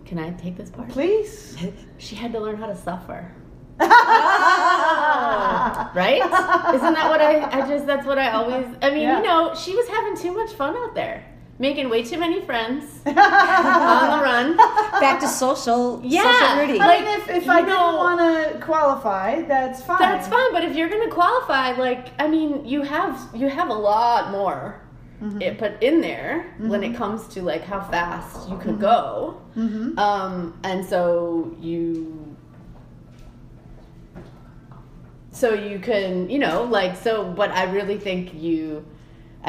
[0.05, 0.89] can I take this part?
[0.89, 1.57] please.
[1.97, 3.31] She had to learn how to suffer.
[5.93, 6.21] Right?
[6.75, 7.49] Isn't that what I?
[7.51, 8.65] I just that's what I always.
[8.81, 9.17] I mean, Yeah.
[9.17, 11.25] you know, she was having too much fun out there,
[11.59, 14.57] making way too many friends on the run.
[14.57, 16.01] Back to social.
[16.03, 16.23] Yeah.
[16.23, 16.79] Social Rudy.
[16.79, 18.19] I Like, mean, if, if I know- didn't want
[18.53, 19.99] to qualify, that's fine.
[19.99, 23.73] That's fine, but if you're gonna qualify, like I mean, you have you have a
[23.73, 24.81] lot more
[25.41, 29.41] it put in there when it comes to like how fast you could go.
[29.57, 29.99] Mm-hmm.
[29.99, 32.37] Um, and so you,
[35.31, 37.25] so you can, you know, like so.
[37.33, 38.85] But I really think you,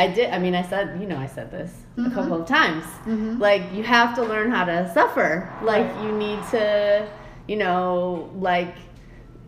[0.01, 0.31] I did.
[0.31, 2.15] I mean, I said, you know, I said this a mm-hmm.
[2.15, 2.85] couple of times.
[2.85, 3.39] Mm-hmm.
[3.39, 5.53] Like you have to learn how to suffer.
[5.63, 7.09] Like you need to,
[7.47, 8.75] you know, like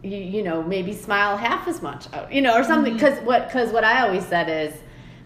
[0.02, 3.06] you, you know maybe smile half as much uh, you know or something mm-hmm.
[3.06, 4.74] because what because what i always said is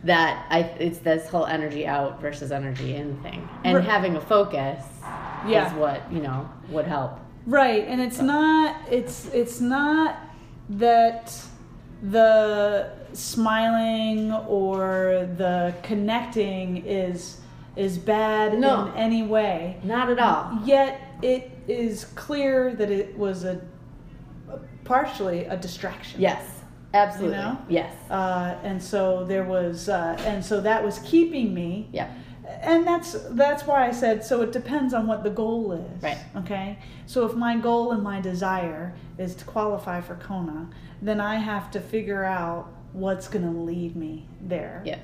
[0.04, 3.86] that i it's this whole energy out versus energy in thing and Right.
[3.86, 4.84] having a focus
[5.48, 5.66] Yeah.
[5.66, 10.16] is what you know would help Right, and it's not it's it's not
[10.68, 11.32] that
[12.02, 17.40] the smiling or the connecting is
[17.76, 18.86] is bad No.
[18.86, 19.78] in any way.
[19.84, 23.60] not at all Yet it is clear that it was a,
[24.84, 26.20] partially a distraction.
[26.20, 26.42] yes
[26.94, 27.58] absolutely You know?
[27.68, 32.10] yes Uh, and so there was, uh, and so that was keeping me yep
[32.62, 34.40] and that's that's why I said so.
[34.42, 36.00] It depends on what the goal is.
[36.00, 36.16] Right.
[36.36, 36.78] Okay.
[37.04, 40.68] So if my goal and my desire is to qualify for Kona,
[41.02, 44.82] then I have to figure out what's going to lead me there.
[44.84, 44.98] Yeah.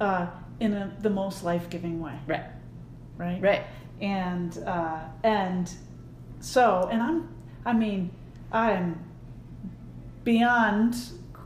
[0.00, 0.26] Uh,
[0.60, 2.14] in a, the most life giving way.
[2.26, 2.44] Right.
[3.18, 3.40] Right.
[3.42, 3.62] Right.
[4.00, 5.70] And uh, and
[6.40, 7.28] so and I'm
[7.64, 8.10] I mean
[8.52, 9.02] I'm
[10.24, 10.96] beyond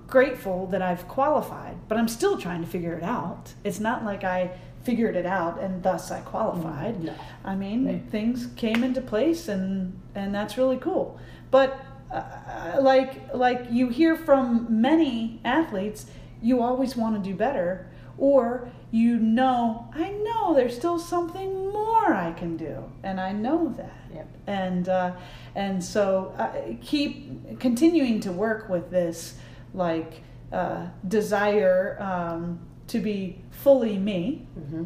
[0.07, 3.55] grateful that I've qualified, but I'm still trying to figure it out.
[3.62, 4.51] It's not like I
[4.83, 7.05] figured it out and thus I qualified.
[7.05, 7.14] No.
[7.45, 8.03] I mean, Right.
[8.11, 11.18] things came into place and and that's really cool.
[11.51, 11.79] But
[12.12, 16.06] uh, like like you hear from many athletes,
[16.42, 17.86] you always want to do better
[18.18, 23.72] or you know, I know there's still something more I can do and I know
[23.76, 24.28] that Yep.
[24.48, 25.12] and uh,
[25.54, 26.50] and so uh,
[26.82, 29.36] keep continuing to work with this
[29.74, 32.58] like uh, desire um,
[32.88, 34.84] to be fully me hmm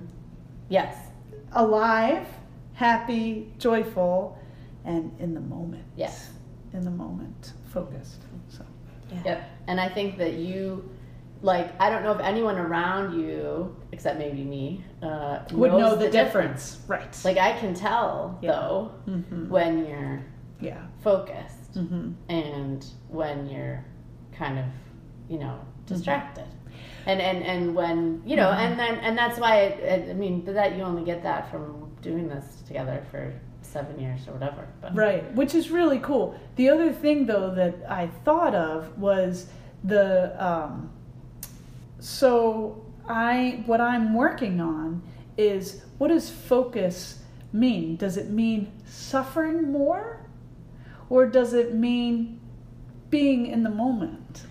[0.68, 0.94] Yes.
[1.52, 2.26] alive
[2.74, 4.38] happy joyful
[4.84, 6.30] and in the moment Yes.
[6.74, 8.64] In the moment focused so
[9.24, 9.48] Yep.
[9.68, 10.88] And I think that you,
[11.42, 16.10] like, I don't know if anyone around you, except maybe me, uh, would know the,
[16.10, 16.80] difference.
[16.88, 18.52] right Like, I can tell, Yeah.
[18.52, 19.48] though, Mhm.
[19.48, 20.20] when you're
[20.60, 23.84] yeah focused hmm and when you're
[24.32, 24.64] kind of,
[25.28, 26.46] you know, distracted.
[27.06, 30.54] And, and, and when, you know, and then, and that's why, it, I mean, but
[30.54, 33.32] that you only get that from doing this together for
[33.74, 34.66] seven years or whatever.
[34.80, 36.38] But Right, which is really cool.
[36.56, 39.46] The other thing, though, that I thought of was
[39.82, 40.32] the.
[40.42, 40.90] Um,
[41.98, 45.02] so I, what I'm working on
[45.36, 47.18] is what does focus
[47.52, 47.96] mean?
[47.96, 50.20] Does it mean suffering more,
[51.10, 52.40] or does it mean
[53.10, 54.44] being in the moment?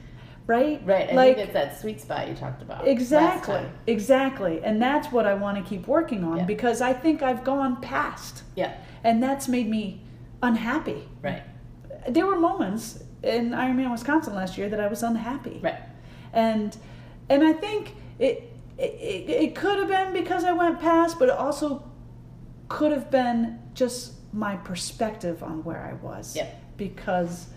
[0.46, 0.82] Right.
[0.84, 1.10] Right.
[1.10, 2.86] I like think it's that sweet spot you talked about.
[2.86, 6.44] exactly, exactly, and that's what I want to keep working on Yeah.
[6.46, 8.74] because I think I've gone past, Yeah.
[9.04, 10.02] And that's made me
[10.42, 11.44] unhappy Right.
[12.10, 15.80] there were moments in Ironman Wisconsin last year that I was unhappy, Right.
[16.34, 16.76] and
[17.30, 21.36] and I think it it, it could have been because I went past, but it
[21.36, 21.84] also
[22.68, 26.48] could have been just my perspective on where I was, Yeah.
[26.76, 27.48] because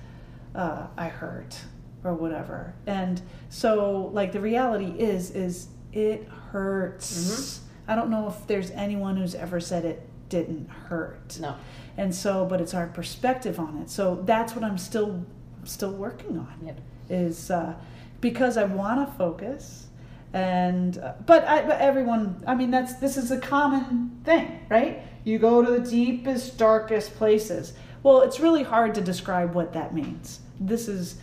[0.54, 1.58] uh, I hurt
[2.04, 7.60] or whatever, and so like the reality is is it hurts.
[7.88, 11.38] I don't know if there's anyone who's ever said it didn't hurt.
[11.40, 11.56] No.
[11.96, 13.90] and so but it's our perspective on it.
[13.90, 15.24] So that's what i'm still
[15.64, 16.80] still working on Yep.
[17.10, 17.74] is uh,
[18.20, 19.86] because i want to focus
[20.32, 25.02] and uh, but I, but everyone i mean that's this is a common thing right?
[25.24, 27.72] You go to the deepest darkest places.
[28.02, 30.40] Well it's really hard to describe what that means.
[30.60, 31.16] This is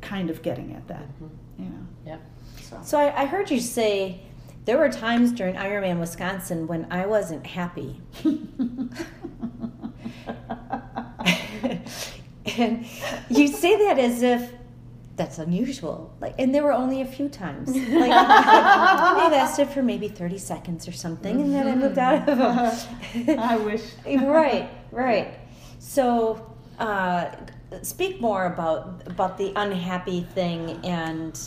[0.00, 1.06] kind of getting at that
[1.58, 1.86] you know?
[2.06, 2.20] Yep.
[2.60, 2.80] so.
[2.84, 4.20] So I, I heard you say
[4.64, 8.00] there were times during Ironman Wisconsin when I wasn't happy.
[12.56, 12.86] and
[13.28, 14.52] you say that as if
[15.16, 16.14] that's unusual.
[16.20, 17.68] Like, and there were only a few times.
[17.68, 22.38] Like, they lasted for maybe thirty seconds or something, and then I moved out of
[22.38, 23.38] them.
[23.38, 25.38] i wish right, right.
[25.78, 27.30] So, uh,
[27.82, 31.38] speak more about about the unhappy thing and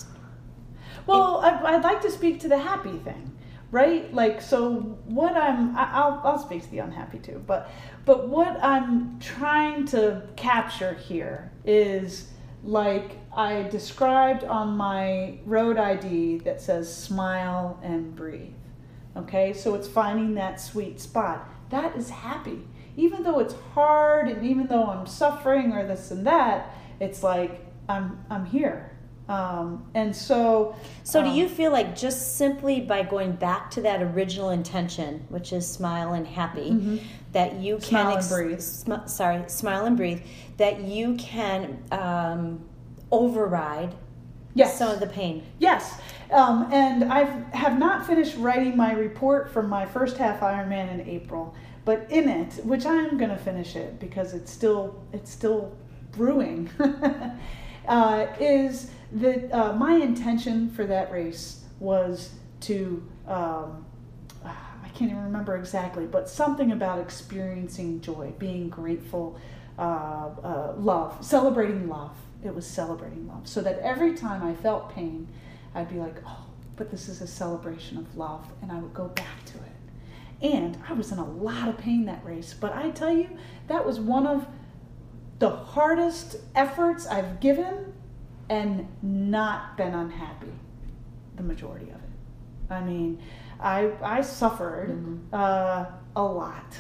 [1.08, 3.36] Well, I'd like to speak to the happy thing,
[3.72, 4.14] right?
[4.14, 7.72] Like, so what I'm, I'll, I'll speak to the unhappy too, but,
[8.06, 12.30] but what I'm trying to capture here is
[12.64, 18.54] like I described on my road ID that says smile and breathe.
[19.16, 21.50] Okay, so it's finding that sweet spot.
[21.70, 22.68] That is happy.
[22.98, 27.66] Even though it's hard and even though I'm suffering or this and that, it's like
[27.88, 28.97] I'm I'm here.
[29.30, 33.82] Um, and so So, do um, you feel like just simply by going back to
[33.82, 37.02] that original intention, which is smile and happy,
[37.34, 37.84] that you Mm-hmm.
[37.84, 38.62] Smile can and breathe.
[38.62, 40.22] sm- sorry, smile and breathe,
[40.58, 42.64] that you can um,
[43.12, 43.94] override
[44.54, 44.78] Yes.
[44.78, 45.44] some of the pain?
[45.60, 46.00] Yes,
[46.32, 47.26] um, and I
[47.56, 51.54] have not finished writing my report from my first half Ironman in April,
[51.86, 55.76] but in it, which I am going to finish it because it's still it's still
[56.12, 56.70] brewing,
[57.88, 62.32] uh, is that uh, my intention for that race was
[62.62, 63.86] to um,
[64.88, 69.38] I can't even remember exactly, but something about experiencing joy, being grateful,
[69.78, 72.16] uh, uh, love, celebrating love.
[72.44, 73.48] It was celebrating love.
[73.48, 75.28] So that every time I felt pain,
[75.76, 76.46] I'd be like, oh,
[76.78, 78.48] but this is a celebration of love.
[78.62, 80.54] And I would go back to it.
[80.54, 82.56] And I was in a lot of pain that race.
[82.58, 83.30] But I tell you,
[83.68, 84.48] that was one of
[85.40, 87.87] the hardest efforts I've given
[88.50, 90.52] and not been unhappy
[91.36, 92.74] the majority of it.
[92.74, 93.20] I mean,
[93.60, 95.86] I I suffered uh,
[96.16, 96.76] a lot,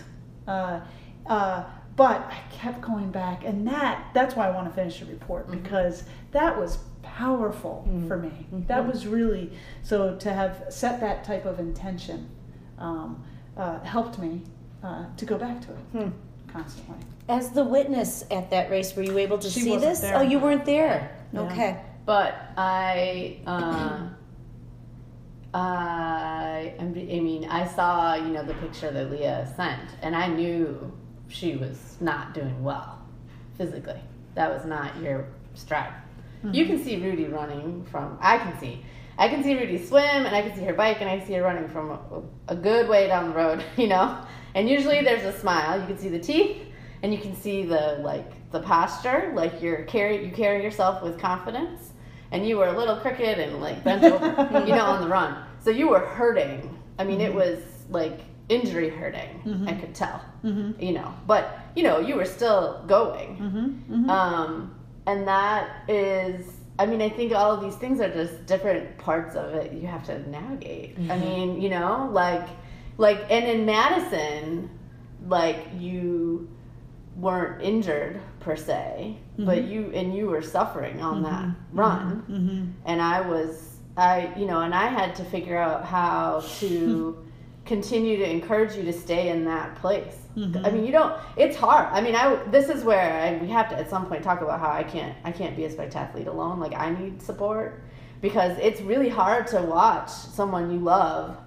[0.47, 0.82] uh,
[1.26, 1.63] uh,
[1.95, 5.49] but I kept going back, and that that's why I want to finish the report
[5.49, 8.47] because that was powerful for me.
[8.68, 9.51] That was really
[9.82, 12.30] so to have set that type of intention
[12.78, 13.24] um,
[13.55, 14.41] uh, helped me
[14.84, 16.11] uh, to go back to it
[16.48, 16.95] constantly.
[17.30, 20.00] As the witness at that race, were you able to She see this?
[20.00, 20.16] there.
[20.16, 21.16] Oh, you weren't there.
[21.36, 21.80] Okay.
[22.06, 24.08] But I, uh,
[25.54, 30.91] I, I mean, I saw you know the picture that Leah sent, and I knew
[31.28, 33.02] she was not doing well
[33.58, 34.00] physically.
[34.36, 35.93] That was not your stride.
[36.52, 38.18] You can see Rudy running from.
[38.22, 38.86] I can see.
[39.18, 41.34] I can see Rudy swim, and I can see her bike, and I can see
[41.34, 42.00] her running from a,
[42.50, 43.64] a good way down the road.
[43.78, 44.24] You know,
[44.56, 45.80] and usually there's a smile.
[45.80, 46.58] You can see the teeth,
[47.04, 51.20] and you can see the like the posture, like you're carry you carry yourself with
[51.20, 51.91] confidence,
[52.32, 55.43] and you were a little crooked and like bent over, you know, on the run.
[55.60, 56.78] So you were hurting.
[57.00, 57.38] I mean, it mm-hmm.
[57.38, 59.41] was like injury hurting.
[59.45, 59.80] I mm-hmm.
[59.80, 60.82] could tell, mm-hmm.
[60.82, 63.38] you know, but you know, you were still going.
[64.10, 64.74] Um,
[65.06, 66.45] and that is,
[66.80, 69.88] I mean, I think all of these things are just different parts of it you
[69.88, 70.98] have to navigate.
[71.10, 72.48] I mean, you know, like,
[72.98, 74.70] like, and in Madison,
[75.28, 76.50] like you
[77.16, 79.72] weren't injured per se, but mm-hmm.
[79.72, 81.80] you and you were suffering on that mm-hmm.
[81.80, 82.66] run, mm-hmm.
[82.86, 87.26] and I was, I, you know, and I had to figure out how to
[87.66, 90.16] continue to encourage you to stay in that place.
[90.38, 91.20] I mean, you don't.
[91.36, 91.88] It's hard.
[91.91, 92.36] I mean, I.
[92.52, 95.18] This is where I, we have to at some point talk about how I can't.
[95.24, 96.60] I can't be a spectathlete alone.
[96.60, 97.82] Like I need support
[98.22, 101.38] because it's really hard to watch someone you love.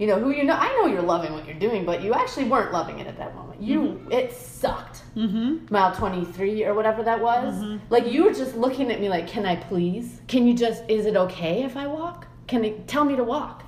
[0.00, 0.54] You know who you know.
[0.54, 3.34] I know you're loving what you're doing, but you actually weren't loving it at that
[3.34, 3.60] moment.
[3.60, 3.80] You.
[3.80, 4.12] Mm-hmm.
[4.12, 5.02] It sucked.
[5.14, 5.66] Mm-hmm.
[5.70, 7.54] Mile 23 or whatever that was.
[7.56, 7.84] Mm-hmm.
[7.90, 10.22] Like you were just looking at me like, "Can I please?
[10.26, 10.84] Can you just?
[10.88, 13.62] Is it okay if I walk?" Can you tell me to walk?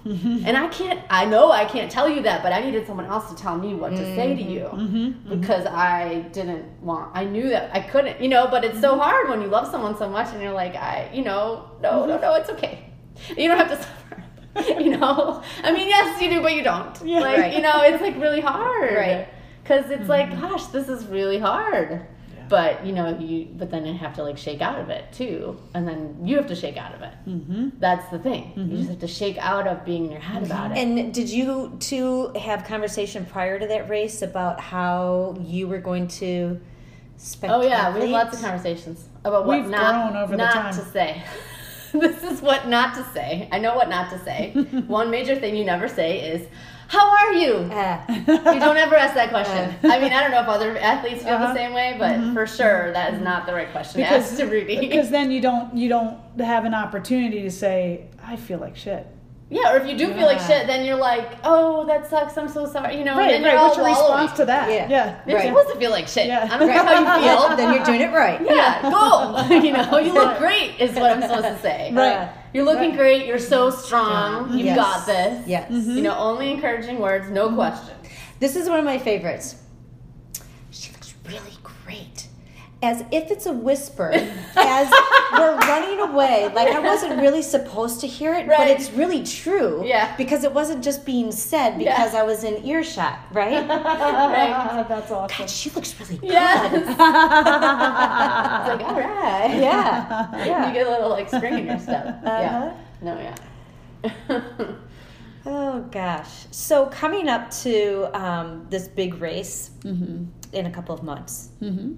[0.44, 3.30] And I can't, I know I can't tell you that, but I needed someone else
[3.30, 7.70] to tell me what to say to you because I didn't want, I knew that
[7.72, 10.42] I couldn't, you know, but it's so hard when you love someone so much and
[10.42, 12.90] you're like, I, you know, no, no, no, it's okay.
[13.36, 14.24] You don't have to suffer,
[14.68, 15.42] you know?
[15.62, 17.00] I mean, yes, you do, but you don't.
[17.04, 17.20] Yeah.
[17.20, 17.54] Like, Right.
[17.54, 18.94] you know, it's like really hard.
[18.94, 19.28] Right.
[19.62, 20.40] Because it's like, mm-hmm.
[20.40, 22.06] gosh, this is really hard.
[22.48, 25.58] But you know, you but then you have to like shake out of it too,
[25.72, 27.14] and then you have to shake out of it.
[27.26, 27.68] Mm-hmm.
[27.78, 28.52] That's the thing.
[28.54, 28.76] You mm-hmm.
[28.76, 30.76] just have to shake out of being in your head about mm-hmm.
[30.98, 30.98] it.
[31.04, 36.08] And did you two have conversation prior to that race about how you were going
[36.08, 36.60] to
[37.18, 37.48] spectate?
[37.48, 40.74] oh yeah, we had lots of conversations about what We've not grown over the time.
[40.74, 41.22] to say.
[42.00, 43.48] this is what not to say.
[43.52, 44.52] I know what not to say.
[44.86, 46.48] One major thing you never say is,
[46.88, 49.74] "How are you?" Ah, You don't ever ask that question.
[49.84, 51.54] I mean, I don't know if other athletes feel the Uh-huh.
[51.54, 54.78] same way, but for sure that is not the right question to ask to Rudy.
[54.80, 59.06] because then you don't you don't have an opportunity to say I feel like shit.
[59.54, 62.38] Yeah, or if you do feel like shit, then you're like, oh, that sucks.
[62.38, 62.96] I'm so sorry.
[62.96, 63.60] You know, Right, and then right.
[63.60, 64.22] you're What's your all wallowing.
[64.22, 64.70] response to that?
[64.70, 64.88] Yeah.
[64.88, 65.20] yeah.
[65.26, 65.48] You're Right.
[65.48, 66.26] supposed to feel like shit.
[66.26, 66.48] Yeah.
[66.50, 67.56] I don't care how you feel.
[67.56, 68.40] then you're doing it right.
[68.42, 69.46] Yeah, go.
[69.66, 71.92] you know, you look great is what I'm supposed to say.
[71.92, 72.30] Right.
[72.54, 72.98] You're looking Right.
[72.98, 73.26] great.
[73.26, 74.52] You're so strong.
[74.56, 74.76] You've Yes.
[74.76, 75.46] got this.
[75.46, 75.70] Yes.
[75.70, 75.96] Mm-hmm.
[75.96, 77.94] You know, only encouraging words, no question.
[78.40, 79.56] This is one of my favorites.
[80.70, 82.21] She looks really great.
[82.82, 84.10] As if it's a whisper,
[84.56, 84.90] as
[85.32, 86.50] we're running away.
[86.52, 89.82] Like I wasn't really supposed to hear it, but it's really true.
[89.86, 90.16] Yeah.
[90.16, 91.96] Because it wasn't just being said Yeah.
[91.96, 93.52] because I was in earshot, right?
[93.68, 94.84] Right.
[94.88, 95.36] That's awesome.
[95.38, 96.30] God, she looks really good.
[96.30, 96.72] Yes.
[96.74, 99.56] it's like, all right.
[99.60, 100.66] Yeah.
[100.68, 102.06] You get a little like spring in your step.
[102.24, 102.40] Uh-huh.
[102.40, 102.74] Yeah.
[103.00, 104.72] No, yeah.
[105.44, 106.46] Oh gosh.
[106.50, 111.50] So coming up to um, this big race in a couple of months.
[111.60, 111.94] Mm-hmm.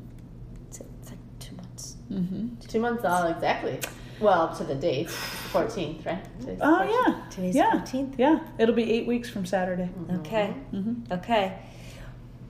[2.10, 3.02] It's, it's like two months.
[3.02, 3.80] Two all exactly.
[4.20, 6.22] Well, to the date, fourteenth, right?
[6.40, 7.06] Today's Oh 14th.
[7.06, 7.20] yeah.
[7.30, 7.70] Today's yeah.
[7.72, 8.14] 14th?
[8.18, 8.38] Yeah.
[8.58, 9.90] It'll be eight weeks from Saturday.
[10.18, 10.54] Okay.
[10.72, 11.12] Mm-hmm.
[11.12, 11.58] Okay.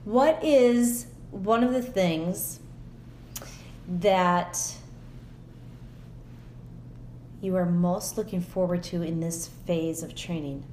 [0.03, 2.59] What is one of the things
[3.87, 4.75] that
[7.41, 10.63] you are most looking forward to in this phase of training?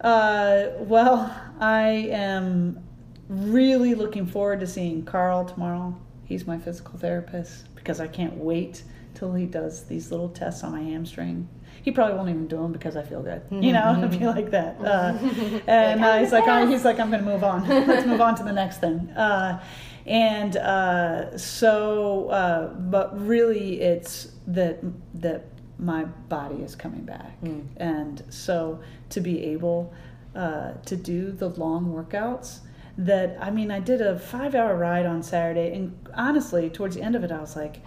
[0.00, 2.82] Uh, well, I am
[3.28, 5.96] really looking forward to seeing Carl tomorrow.
[6.24, 8.82] He's my physical therapist because I can't wait
[9.14, 11.48] till he does these little tests on my hamstring.
[11.82, 13.42] He probably won't even do them because I feel good.
[13.50, 14.80] You know, it'd be like that.
[14.80, 15.18] Uh,
[15.66, 17.68] and uh, he's like, oh, he's like, I'm going to move on.
[17.86, 19.10] Let's move on to the next thing.
[19.10, 19.62] Uh,
[20.06, 24.80] and uh, so, uh, but really, it's that
[25.14, 25.46] that
[25.78, 27.36] my body is coming back,
[27.78, 29.94] and so to be able
[30.34, 32.60] uh, to do the long workouts.
[32.96, 37.16] That I mean, I did a five-hour ride on Saturday, and honestly, towards the end
[37.16, 37.82] of it, I was like,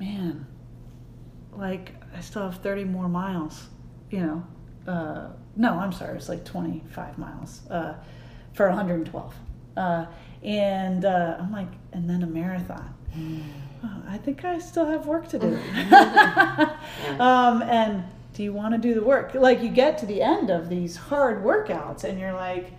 [0.00, 0.46] man,
[1.52, 3.68] like I still have 30 more miles,
[4.10, 4.46] you know,
[4.90, 7.94] uh, no, I'm sorry, it's like 25 miles uh,
[8.54, 9.34] for 112.
[9.76, 10.06] Uh,
[10.42, 12.94] and uh, I'm like, and then a marathon.
[13.84, 15.54] Oh, I think I still have work to do.
[17.20, 19.34] um, and do you want to do the work?
[19.34, 22.72] Like you get to the end of these hard workouts, and you're like,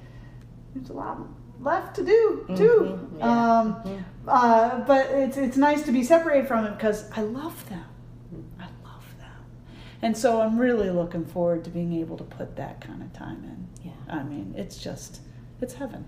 [0.74, 1.20] there's a lot
[1.62, 3.00] left to do too.
[3.14, 3.60] Mhm, yeah.
[3.60, 7.86] Um, uh, but it's it's nice to be separated from it because I love them.
[8.60, 9.46] I love them,
[10.02, 13.44] and so I'm really looking forward to being able to put that kind of time
[13.44, 13.68] in.
[13.86, 14.16] Yeah.
[14.16, 15.22] I mean, it's just
[15.62, 16.06] it's heaven.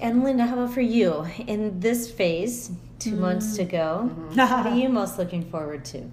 [0.00, 1.24] And Linda, how about for you?
[1.46, 6.10] In this phase, two months to go, what are you most looking forward to?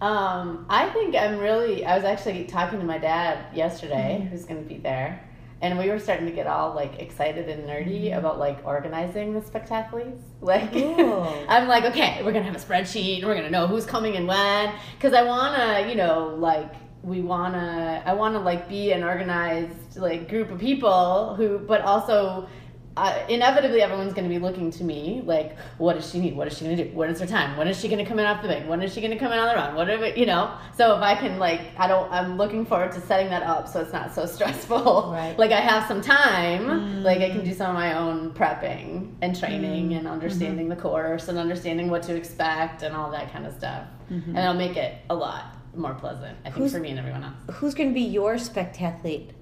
[0.00, 1.86] Um, I think I'm really.
[1.86, 5.25] I was actually talking to my dad yesterday, who's going to be there,
[5.62, 8.18] and we were starting to get all like excited and nerdy mm-hmm.
[8.18, 10.20] about like organizing the spectathletes.
[10.42, 10.74] Like.
[10.74, 14.28] I'm like, okay, we're gonna have a spreadsheet, and we're gonna know who's coming and
[14.28, 19.96] when, because I wanna, you know, like we wanna, I wanna like be an organized
[19.96, 22.48] like group of people who, but also
[22.96, 26.34] uh, inevitably everyone's going to be looking to me like what does she need?
[26.34, 26.94] What is she going to do?
[26.94, 27.56] What is her time?
[27.56, 28.68] When is she going to come in off the bank?
[28.68, 29.74] When is she going to come in on the run?
[29.74, 30.56] Whatever you know?
[30.76, 33.80] So if i can like i don't i'm looking forward to setting that up so
[33.80, 35.10] it's not so stressful.
[35.12, 35.38] Right.
[35.38, 37.02] like i have some time.
[37.02, 37.56] Like i can do mm.
[37.56, 39.96] some of my own prepping and training mm.
[39.96, 40.06] and mm-hmm.
[40.06, 44.30] understanding the course and understanding what to expect and all that kind of stuff mm-hmm.
[44.30, 47.24] and it'll make it a lot more pleasant i think Who's- for me and everyone
[47.24, 47.56] else.
[47.58, 49.32] Who's going to be your spectathlete?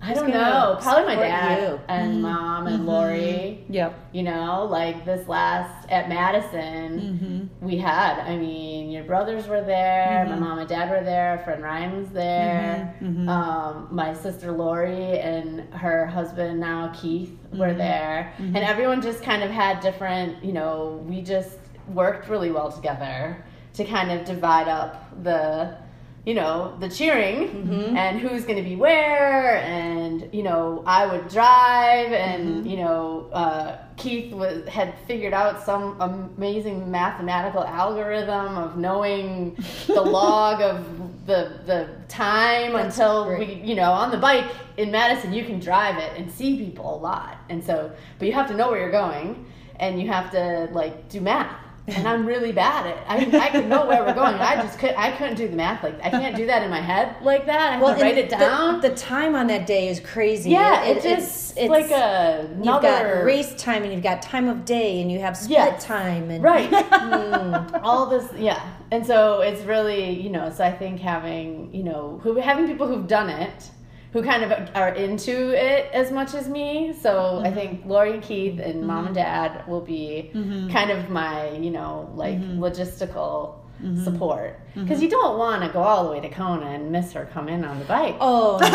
[0.00, 0.76] I don't know.
[0.80, 1.80] Probably my dad you?
[1.88, 3.64] and mom and lori.
[3.68, 3.98] Yep.
[4.12, 10.26] you know like this last at madison we had i mean your brothers were there
[10.28, 12.94] my mom and dad were there friend ryan was there.
[13.02, 18.34] Um, my sister lori and her husband now keith were there.
[18.38, 23.44] And everyone just kind of had different you know we just worked really well together
[23.74, 25.76] to kind of divide up the
[26.24, 27.48] you know the cheering
[27.96, 33.28] and who's going to be where and you know i would drive and you know
[33.32, 39.54] uh, keith was had figured out some amazing mathematical algorithm of knowing
[39.86, 45.32] the log of the the time until we you know on the bike in madison
[45.32, 47.38] you can drive it and see people a lot.
[47.48, 49.46] And so but you have to know where you're going
[49.76, 53.04] and you have to like do math and I'm really bad at.
[53.08, 54.34] I I could know where we're going.
[54.36, 54.94] I just could.
[54.96, 57.72] I couldn't do the math like I can't do that in my head like that.
[57.74, 58.80] I have to write it down.
[58.80, 60.50] The, the time on that day is crazy.
[60.50, 64.22] yeah, It- it, just it's, it's like a You've got race time and you've got
[64.22, 65.84] time of day and you have split Yes.
[65.84, 66.70] time and right.
[66.94, 67.76] Hmm.
[67.84, 70.50] All this, yeah, and so it's really you know.
[70.50, 73.70] So I think having you know who having people who've done it.
[74.14, 76.94] Who kind of are into it as much as me.
[76.94, 77.54] So I mm-hmm.
[77.54, 79.24] think Lori and Keith and mom and mm-hmm.
[79.24, 80.70] dad will be mm-hmm.
[80.70, 84.02] kind of my, you know, like logistical Mm-hmm.
[84.04, 84.58] support.
[84.70, 84.84] Mm-hmm.
[84.84, 87.48] Because you don't want to go all the way to Kona and miss her come
[87.50, 88.16] in on the bike.
[88.18, 88.58] oh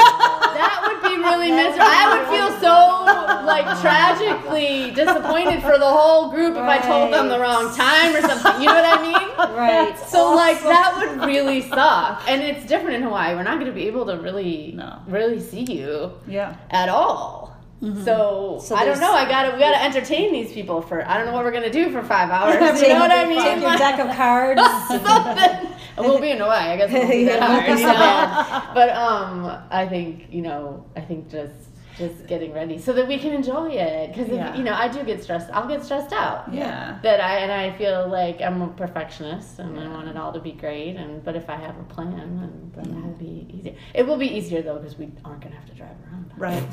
[0.60, 1.82] That would be really miserable.
[1.82, 7.28] I would feel so like tragically disappointed for the whole group if I told them
[7.30, 8.62] the wrong time or something.
[8.62, 9.56] You know what I mean?
[9.58, 9.98] right.
[10.08, 12.22] So like that would really suck.
[12.28, 13.36] And it's different in Hawaii.
[13.36, 15.00] We're not going to be able to really No.
[15.08, 16.56] really see you Yeah.
[16.70, 17.56] at all.
[17.82, 19.14] So, So I don't know.
[19.14, 21.52] I got to we got to entertain these people for I don't know what we're
[21.52, 22.58] gonna do for five hours.
[22.80, 23.42] Take- You know what I mean?
[23.42, 24.62] Take your deck of cards.
[24.88, 25.70] something.
[25.98, 26.72] We'll be in Hawaii.
[26.72, 27.80] I guess it won't be that Yeah, hard.
[27.80, 28.74] you know?
[28.74, 31.69] But um, I think you know, I think just
[32.00, 34.12] just getting ready so that we can enjoy it.
[34.14, 34.56] Because Yeah.
[34.56, 35.50] you know, I do get stressed.
[35.52, 36.52] I'll get stressed out.
[36.52, 36.98] Yeah.
[37.04, 40.40] That I and I feel like I'm a perfectionist and I want it all to
[40.40, 40.96] be great.
[40.96, 43.76] And but if I have a plan, then, then it will be easier.
[43.94, 46.32] It will be easier though because we aren't gonna have to drive around.
[46.38, 46.64] Right.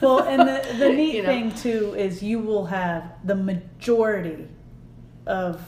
[0.00, 1.28] Well, and the, the neat You know.
[1.28, 4.48] thing too is you will have the majority
[5.26, 5.62] of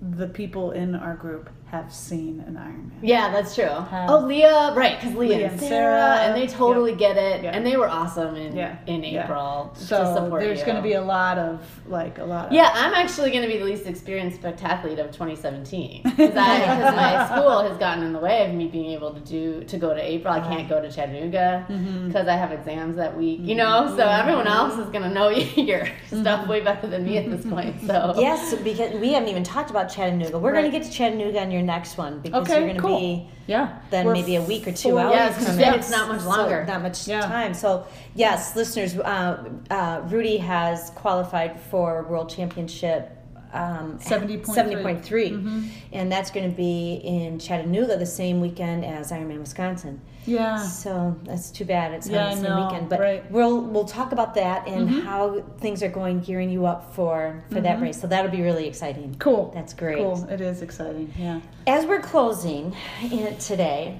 [0.00, 2.98] the people in our group have seen an Iron Man.
[3.02, 3.64] Yeah, that's true.
[3.66, 4.98] Have- oh, Leah, right?
[4.98, 7.50] Because Leah, Leah and and Sarah, Sarah, and they totally get it, Yeah.
[7.50, 9.24] and they were awesome in Yeah, in yeah.
[9.24, 12.52] April to So support there's going to be a lot of like a lot of
[12.52, 17.60] Yeah, I'm actually going to be the least experienced spectathlete of 2017 because my school
[17.62, 20.32] has gotten in the way of me being able to do to go to April.
[20.32, 22.08] I can't go to Chattanooga Mm-hmm.
[22.08, 23.40] because I have exams that week.
[23.42, 25.28] You know, so everyone else is going to know
[25.70, 26.20] your Mm-hmm.
[26.22, 27.80] stuff way better than me at this point.
[27.82, 30.38] So Yes, because we haven't even talked about Chattanooga.
[30.38, 32.80] We're going to get to Chattanooga on your next one because Okay, you're going to
[32.82, 32.98] cool.
[33.00, 33.78] be yeah.
[33.90, 35.12] then We're maybe a week or two hours.
[35.14, 35.76] Yes, 'cause from then it.
[35.78, 36.64] it's not much So, longer.
[36.66, 37.20] not much Yeah.
[37.22, 37.54] time.
[37.54, 43.10] So yes, listeners, uh, uh, Rudy has qualified for World Championship.
[43.52, 44.44] Um, 70.3.
[44.44, 45.70] 70.3.
[45.92, 50.00] and that's going to be in Chattanooga the same weekend as Ironman Wisconsin.
[50.26, 50.58] Yeah.
[50.58, 52.88] So that's too bad it's Yeah, on the same know, weekend.
[52.90, 53.24] But right.
[53.24, 53.32] Mm-hmm.
[53.34, 57.62] we'll we'll talk about that and how things are going, gearing you up for for
[57.62, 57.98] that race.
[57.98, 59.16] So that'll be really exciting.
[59.18, 59.50] Cool.
[59.54, 59.96] That's great.
[59.98, 60.28] Cool.
[60.28, 61.10] It is exciting.
[61.16, 61.40] Yeah.
[61.66, 62.76] As we're closing
[63.10, 63.98] in- today,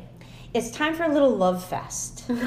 [0.55, 2.25] It's time for a little love fest.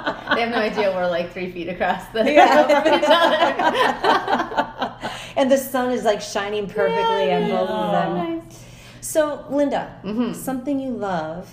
[0.34, 4.94] they have no idea we're like three feet across the from each other.
[5.36, 8.14] and the sun is like shining perfectly on both of them.
[8.40, 8.64] Nice.
[9.00, 10.34] So, Linda, Mhm.
[10.34, 11.48] something you love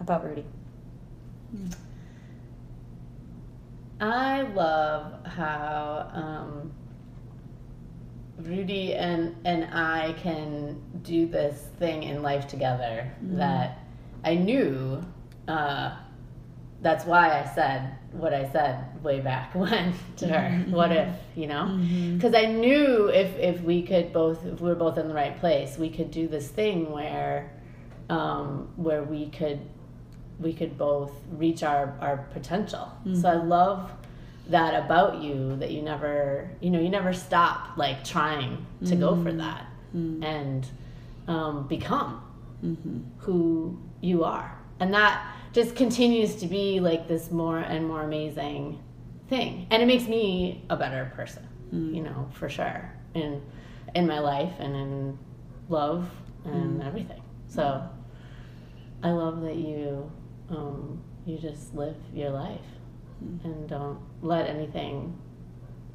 [0.00, 0.44] about Rudy.
[4.00, 6.72] I love how um,
[8.38, 13.78] Rudy and and I can do this thing in life together that
[14.24, 15.02] I knew.
[15.46, 15.96] Uh,
[16.82, 20.50] that's why I said what I said way back when to her.
[20.50, 20.72] Mm-hmm.
[20.72, 21.64] What if you know?
[21.64, 22.16] Mm-hmm.
[22.16, 25.38] Because I knew if if we could both if we were both in the right
[25.38, 27.50] place, we could do this thing where
[28.10, 29.60] um, where we could
[30.40, 32.90] we could both reach our, our potential.
[33.14, 33.48] So I mm-hmm.
[33.48, 33.92] love
[34.48, 39.22] that about you that you never you know you never stop like trying to go
[39.22, 40.66] for that and
[41.28, 42.22] um, become
[43.18, 44.58] who you are.
[44.80, 48.82] And that just continues to be like this more and more amazing
[49.28, 49.66] thing.
[49.70, 51.94] And it makes me a better person mm.
[51.94, 53.40] you know for sure in
[53.94, 55.18] in my life and in
[55.68, 56.08] love
[56.44, 56.86] and mm.
[56.86, 57.22] everything.
[57.48, 57.86] So
[59.02, 60.10] I love that you
[60.50, 62.60] um, you just live your life
[63.22, 63.44] mm.
[63.44, 65.18] and don't let anything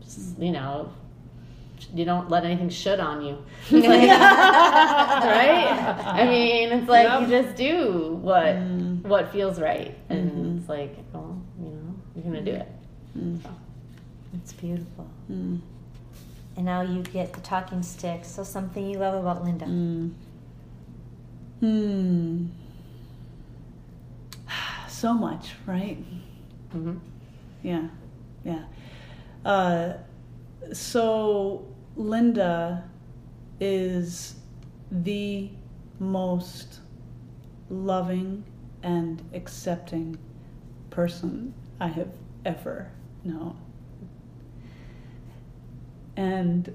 [0.02, 0.92] just, you know
[1.94, 3.38] you don't let anything should on you.
[5.28, 5.68] Right?
[6.06, 8.56] I mean it's like you just do what
[9.08, 12.68] what feels right and it's like well you know you're gonna do it
[14.34, 15.08] It's beautiful.
[16.58, 18.26] And now you get the talking stick.
[18.26, 19.66] So, something you love about Linda.
[21.60, 22.48] Hmm.
[24.88, 25.98] So much, right?
[26.76, 27.00] Mhm.
[27.64, 27.88] Yeah,
[28.44, 28.64] yeah.
[29.46, 29.94] Uh,
[30.74, 32.84] so Linda
[33.60, 34.36] is
[34.92, 35.50] the
[36.00, 36.80] most
[37.70, 38.44] loving
[38.84, 40.18] and accepting
[40.90, 42.12] person I have
[42.46, 42.92] ever
[43.24, 43.58] known.
[46.16, 46.74] And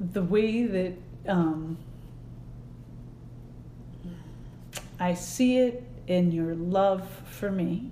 [0.00, 0.94] the way that
[1.28, 1.76] um,
[4.98, 7.90] I see it in your love for me,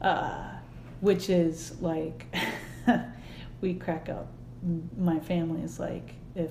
[0.00, 0.50] uh,
[1.00, 2.26] which is like,
[3.60, 4.28] we crack up.
[4.96, 6.50] My family is like, if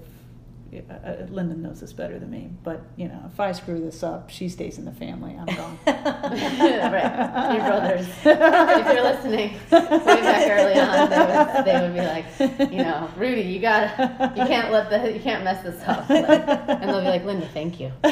[0.89, 4.03] uh, uh, Linda knows this better than me, but you know, if I screw this
[4.03, 5.35] up, she stays in the family.
[5.37, 5.79] I'm gone.
[5.87, 12.01] right your brothers if you're listening way back early on they would, they would be
[12.01, 12.25] like
[12.71, 16.27] you know Rudy you gotta you can't let the you can't mess this up like,
[16.29, 17.91] and they'll be like Linda thank you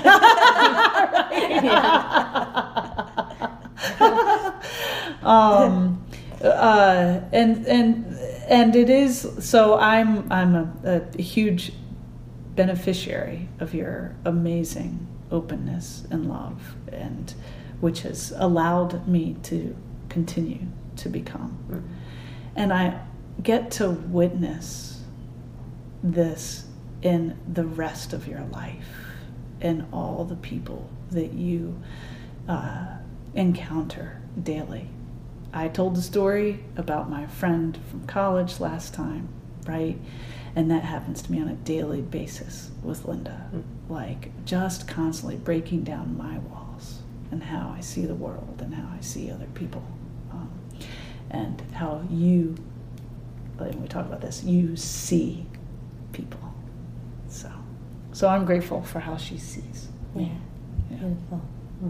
[5.24, 6.04] um,
[6.42, 8.06] uh, and and
[8.48, 9.80] and it is so.
[9.80, 11.72] I'm I'm a, a huge
[12.56, 17.34] beneficiary of your amazing openness and love, and
[17.82, 19.76] which has allowed me to
[20.10, 21.86] continue to become.
[22.56, 23.02] And I
[23.44, 25.02] get to witness
[26.02, 26.66] this
[27.02, 28.88] in the rest of your life
[29.62, 31.82] and all the people that you
[32.48, 32.98] uh,
[33.34, 34.90] encounter daily.
[35.54, 39.30] I told the story about my friend from college last time,
[39.66, 39.98] right?
[40.56, 43.48] And that happens to me on a daily basis with Linda.
[43.52, 43.62] Hmm.
[43.92, 47.00] Like just constantly breaking down my walls
[47.32, 49.84] and how I see the world and how I see other people.
[50.32, 50.50] Um,
[51.30, 52.56] and how you,
[53.58, 55.46] when we talk about this, you see
[56.14, 56.40] people.
[57.28, 57.52] So,
[58.14, 60.22] so I'm grateful for how she sees Yeah.
[60.22, 60.32] me.
[60.90, 60.98] Yeah.
[60.98, 61.38] Beautiful.
[61.38, 61.90] Hmm.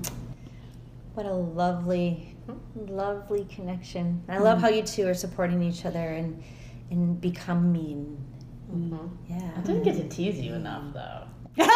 [1.13, 2.35] What a lovely,
[2.75, 4.21] lovely connection.
[4.27, 4.61] I love mm.
[4.61, 6.43] how you two are supporting each other and
[6.91, 8.17] and becoming.
[9.29, 9.51] Yeah.
[9.57, 11.21] I didn't get to tease you enough though
[11.57, 11.67] like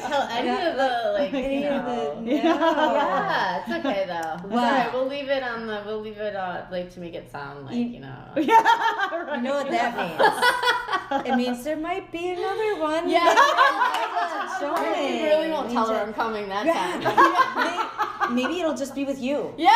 [0.00, 4.52] tell any of the like you Any of know the- yeah it's okay though it's
[4.54, 4.64] Wow.
[4.64, 7.66] alright we'll leave it on the we'll leave it uh, like to make it sound
[7.66, 11.26] like You- you know You know what that means?
[11.26, 13.08] it means there might be another one.
[13.08, 13.34] Yeah.
[14.60, 17.00] Show You really won't tell her I'm coming that Yeah.
[17.00, 18.28] time.
[18.28, 19.54] Maybe, maybe it'll just be with you.
[19.56, 19.72] Yeah,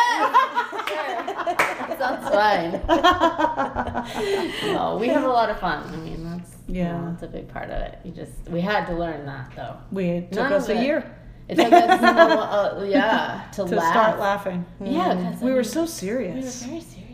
[0.87, 1.82] sure.
[1.99, 2.81] Sounds fine.
[4.73, 5.83] no, we have a lot of fun.
[5.91, 6.83] I mean, that's Yeah.
[6.83, 7.99] yeah, that's a big part of it.
[8.03, 9.77] You just we had to learn that though.
[9.91, 10.83] We it took None us a it.
[10.83, 11.15] year
[11.49, 13.91] It took us a, uh, yeah to, to laugh.
[13.93, 14.65] start laughing.
[14.83, 16.35] Yeah, 'cause, I We were mean, so serious.
[16.35, 17.09] we were very serious.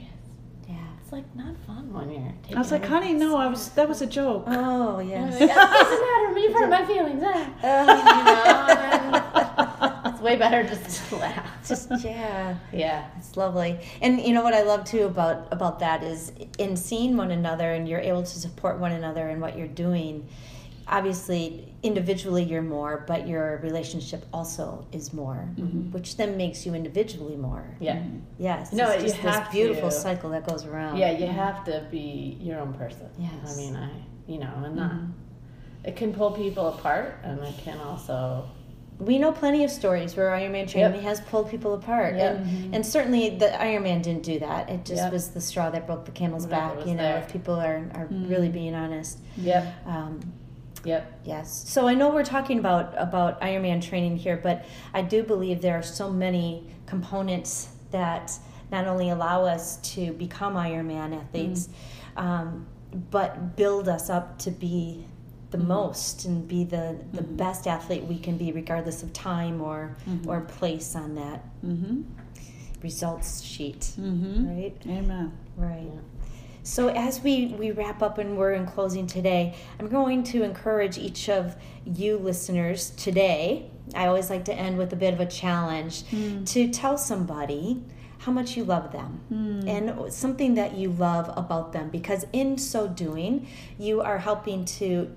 [0.67, 0.75] Yeah.
[1.01, 2.33] It's like not fun when you're.
[2.43, 4.43] Taking I was like, honey, no, I was that was a joke.
[4.47, 5.31] Oh It yes.
[5.39, 6.39] doesn't matter.
[6.39, 7.21] You've hurt my feelings.
[7.21, 7.27] Eh?
[7.27, 8.78] Uh, You know, and
[10.19, 11.67] it's way better just to laugh.
[11.67, 12.55] Just yeah.
[12.73, 13.07] yeah.
[13.17, 13.79] It's lovely.
[14.01, 17.71] And you know what I love too about about that is in seeing one another
[17.73, 20.27] and you're able to support one another in what you're doing.
[20.87, 25.91] Obviously, individually you're more, but your relationship also is more, mm-hmm.
[25.91, 27.63] which then makes you individually more.
[27.79, 28.01] Yeah.
[28.39, 28.73] Yes.
[28.73, 29.95] No, it's you just this have beautiful to.
[29.95, 30.97] cycle that goes around.
[30.97, 33.07] Yeah, you have to be your own person.
[33.19, 33.53] Yes.
[33.53, 33.91] I mean, I,
[34.25, 34.77] you know, and mm-hmm.
[34.77, 34.93] not,
[35.83, 38.49] it can pull people apart and it can also,
[38.99, 41.03] We know plenty of stories where Ironman training Yep.
[41.03, 42.35] has pulled people apart, Yep.
[42.35, 44.69] and and certainly the Ironman didn't do that.
[44.69, 45.13] It just Yep.
[45.13, 46.85] was the straw that broke the camel's Whatever back.
[46.85, 47.17] You know, there.
[47.19, 49.19] if people are are really being honest.
[49.37, 50.19] yep, Um,
[50.83, 51.09] yep.
[51.23, 51.63] Yes.
[51.67, 55.77] So I know we're talking about about Ironman training here, but I do believe there
[55.77, 58.37] are so many components that
[58.71, 61.69] not only allow us to become Ironman athletes,
[62.17, 62.67] um,
[63.11, 65.05] but build us up to be
[65.51, 65.67] the mm-hmm.
[65.67, 67.35] most and be the, the mm-hmm.
[67.35, 70.29] best athlete we can be, regardless of time or mm-hmm.
[70.29, 72.03] or place on that Mm-hmm.
[72.81, 73.91] results sheet.
[73.99, 74.47] Mm-hmm.
[74.47, 74.73] Right.
[74.87, 75.37] Amen.
[75.57, 75.91] Right.
[76.63, 80.97] So as we, we wrap up and we're in closing today, I'm going to encourage
[80.97, 81.55] each of
[81.85, 83.71] you listeners today.
[83.95, 86.45] I always like to end with a bit of a challenge mm.
[86.53, 87.81] to tell somebody
[88.19, 89.67] how much you love them mm.
[89.67, 93.47] and something that you love about them because in so doing,
[93.77, 95.15] you are helping to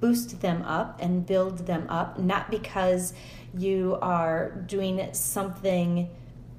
[0.00, 3.12] boost them up and build them up, not because
[3.56, 6.08] you are doing something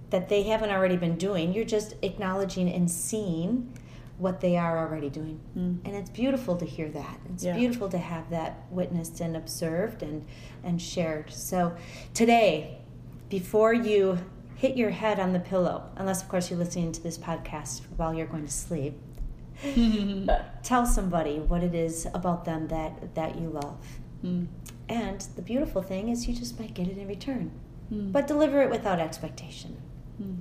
[0.10, 1.54] that they haven't already been doing.
[1.54, 3.74] You're just acknowledging and seeing
[4.18, 5.40] what they are already doing.
[5.58, 5.86] Mm-hmm.
[5.86, 7.20] And it's beautiful to hear that.
[7.34, 7.56] It's Yeah.
[7.58, 10.26] beautiful to have that witnessed and observed and,
[10.64, 11.32] and shared.
[11.32, 11.76] So
[12.14, 12.78] today,
[13.30, 14.20] before you
[14.56, 18.14] hit your head on the pillow, unless of course you're listening to this podcast while
[18.14, 19.00] you're going to sleep,
[20.64, 23.86] tell somebody what it is about them that, that you love.
[24.22, 24.46] Hmm.
[24.90, 27.52] And the beautiful thing is you just might get it in return.
[27.90, 28.12] Hmm.
[28.12, 29.78] But deliver it without expectation.
[30.18, 30.36] Hmm.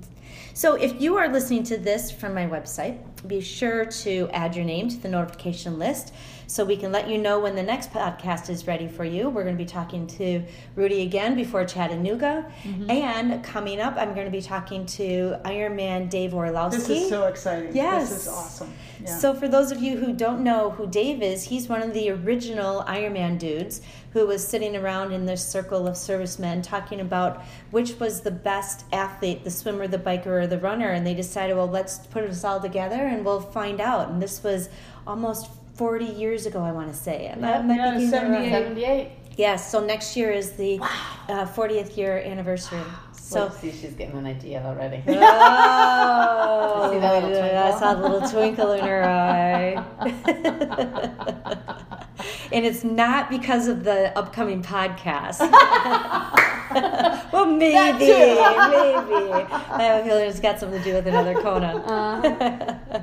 [0.53, 4.65] So if you are listening to this from my website, be sure to add your
[4.65, 6.13] name to the notification list
[6.51, 9.29] so we can let you know when the next podcast is ready for you.
[9.29, 10.43] We're going to be talking to
[10.75, 12.51] Rudy again before Chattanooga.
[12.63, 12.91] Mm-hmm.
[12.91, 16.79] And coming up, I'm going to be talking to Ironman Dave Orlowski.
[16.79, 17.73] This is so exciting.
[17.73, 18.09] Yes.
[18.09, 18.73] This is awesome.
[19.01, 19.17] Yeah.
[19.17, 22.09] So, for those of you who don't know who Dave is, he's one of the
[22.09, 23.79] original Ironman dudes
[24.11, 28.83] who was sitting around in this circle of servicemen talking about which was the best
[28.91, 30.89] athlete, the swimmer, the biker, or the runner.
[30.89, 34.09] And they decided, well, let's put us all together and we'll find out.
[34.09, 34.67] And this was
[35.07, 35.49] almost
[35.81, 37.25] 40 years ago, I want to say.
[37.25, 38.51] Am I- am yeah, thinking 78.
[38.51, 39.11] 78.
[39.35, 42.83] Yes, so next year is the uh, 40th year anniversary.
[43.31, 45.01] So, Let's see, she's getting an idea already.
[45.07, 49.81] Oh, See that little I saw the little twinkle in her eye.
[52.51, 55.39] and it's not because of the upcoming podcast.
[57.31, 58.11] well, maybe, maybe.
[58.11, 61.75] I have a feeling it's got something to do with another Kona.
[61.77, 63.01] Uh-huh.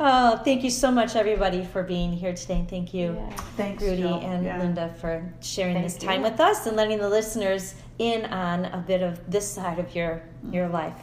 [0.00, 2.58] oh, thank you so much, everybody, for being here today.
[2.60, 3.18] And Thank you.
[3.56, 4.20] Thanks, Rudy Jill.
[4.20, 4.58] and Yeah.
[4.58, 6.30] Linda for sharing Thank this time you.
[6.30, 10.22] with us and letting the listeners in on a bit of this side of your
[10.50, 10.96] your life.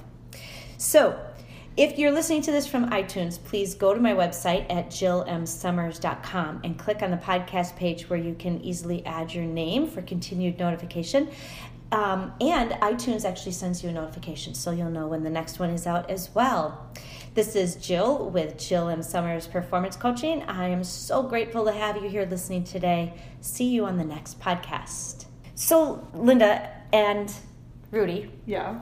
[0.77, 1.17] So,
[1.77, 6.77] if you're listening to this from iTunes, please go to my website at jillmsommers.com and
[6.77, 11.29] click on the podcast page where you can easily add your name for continued notification.
[11.91, 15.69] Um, and iTunes actually sends you a notification, so you'll know when the next one
[15.69, 16.91] is out as well.
[17.35, 19.03] This is Jill with Jill M.
[19.03, 20.41] Sommers Performance Coaching.
[20.43, 23.13] I am so grateful to have you here listening today.
[23.41, 25.25] See you on the next podcast.
[25.53, 27.33] So, Linda and
[27.91, 28.81] Rudy, Yeah.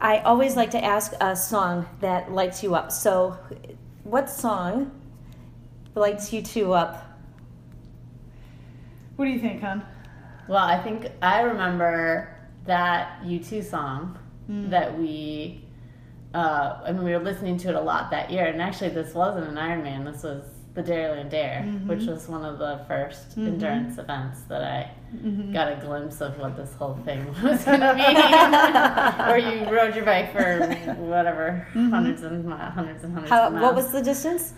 [0.00, 2.92] I always like to ask a song that lights you up.
[2.92, 3.38] So,
[4.02, 4.90] what song
[5.94, 7.02] lights you two up?
[9.16, 9.82] What do you think, hon?
[10.48, 12.36] Well, I think I remember
[12.66, 14.18] that U2 song
[14.50, 14.68] Mm.
[14.70, 15.64] that we,
[16.34, 18.44] uh, I mean, we were listening to it a lot that year.
[18.44, 20.04] And actually, this wasn't an Ironman.
[20.04, 20.42] This was
[20.74, 21.86] the Dairyland Dare, Mm-hmm.
[21.88, 25.52] which was one of the 1st endurance events that I Mm-hmm.
[25.52, 28.02] got a glimpse of what this whole thing was going to be.
[29.30, 33.32] Where you rode your bike for whatever, hundreds and mi- hundreds and hundreds Mm-hmm.
[33.32, 33.62] How, of miles.
[33.62, 34.54] what was the distance?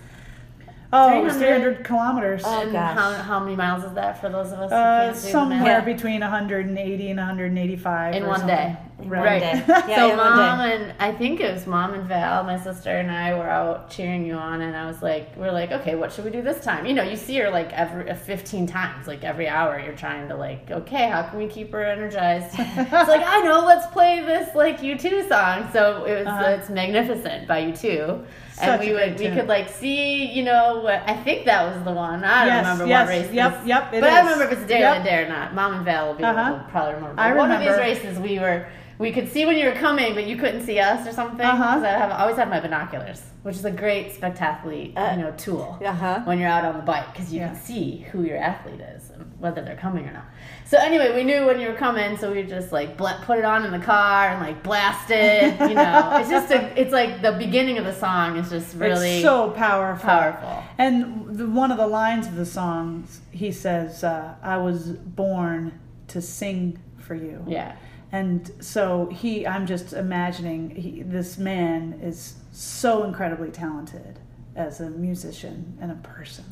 [0.94, 2.42] Oh, it was 300 300 kilometers.
[2.46, 2.96] Oh, and gosh.
[2.96, 5.60] how, how many miles is that for those of us who Uh, can't do somewhere
[5.60, 5.84] math?
[5.84, 8.14] between 180 and 185.
[8.14, 8.56] In or one something.
[8.56, 8.76] day.
[8.98, 9.40] In Right.
[9.40, 9.62] day.
[9.88, 10.74] Yeah, so mom day.
[10.74, 14.24] and I think it was mom and Val, my sister and I were out cheering
[14.24, 16.86] you on, and I was like, we're like, okay, what should we do this time?
[16.86, 19.78] You know, you see her like every uh, 15 times, like every hour.
[19.78, 22.54] You're trying to like, okay, how can we keep her energized?
[22.58, 25.68] it's like I know, let's play this like U2 song.
[25.74, 26.56] So it was Uh-huh.
[26.58, 28.24] it's magnificent by U2.
[28.54, 31.44] Such And we a great would we could like see, you know, what I think
[31.44, 32.24] that was the one.
[32.24, 33.30] I don't Yes, remember yes, what race.
[33.32, 34.24] yep, this- yep, it but I is.
[34.24, 35.00] remember if it's Dare Yep.
[35.00, 35.54] or Dare or not.
[35.54, 36.40] Mom and Val will be Uh-huh.
[36.48, 37.20] able to probably remember.
[37.20, 38.64] I But one of these races we were
[38.98, 41.44] we could see when you were coming, but you couldn't see us or something.
[41.46, 41.80] Uh-huh.
[41.84, 45.78] I have I always have my binoculars, which is a great spectacularly you know tool
[45.84, 46.20] Uh-huh.
[46.24, 47.48] when you're out on the bike because you Yeah.
[47.48, 50.24] can see who your athlete is and whether they're coming or not.
[50.64, 53.44] So anyway, we knew when you were coming, so we just like bla- put it
[53.44, 55.60] on in the car and like blast it.
[55.60, 59.16] You know, it's just a, it's like the beginning of the song is just really
[59.16, 60.08] it's so powerful.
[60.08, 60.62] powerful.
[60.78, 65.78] And the, one of the lines of the songs, he says, uh, "I was born
[66.08, 67.76] to sing for you." Yeah.
[68.12, 74.18] And so he, I'm just imagining he, this man is so incredibly talented
[74.54, 76.44] as a musician and a person.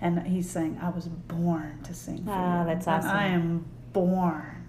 [0.00, 2.66] And he's saying, I was born to sing for Ah, you.
[2.66, 3.10] that's And awesome.
[3.16, 4.64] I am born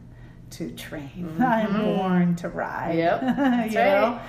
[0.51, 1.35] to train.
[1.41, 2.95] I am born to ride.
[2.97, 3.21] Yep,
[3.71, 4.19] you know?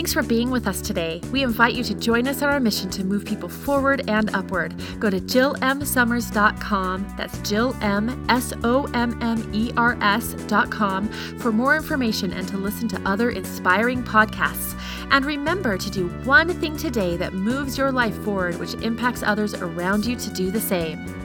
[0.00, 1.20] Thanks for being with us today.
[1.30, 4.74] We invite you to join us on our mission to move people forward and upward.
[4.98, 7.14] Go to jillmsommers.com.
[7.18, 11.06] That's Jill M S O M M E R S.com
[11.38, 14.74] for more information and to listen to other inspiring podcasts.
[15.10, 19.52] And remember to do one thing today that moves your life forward, which impacts others
[19.52, 21.19] around you to do the same.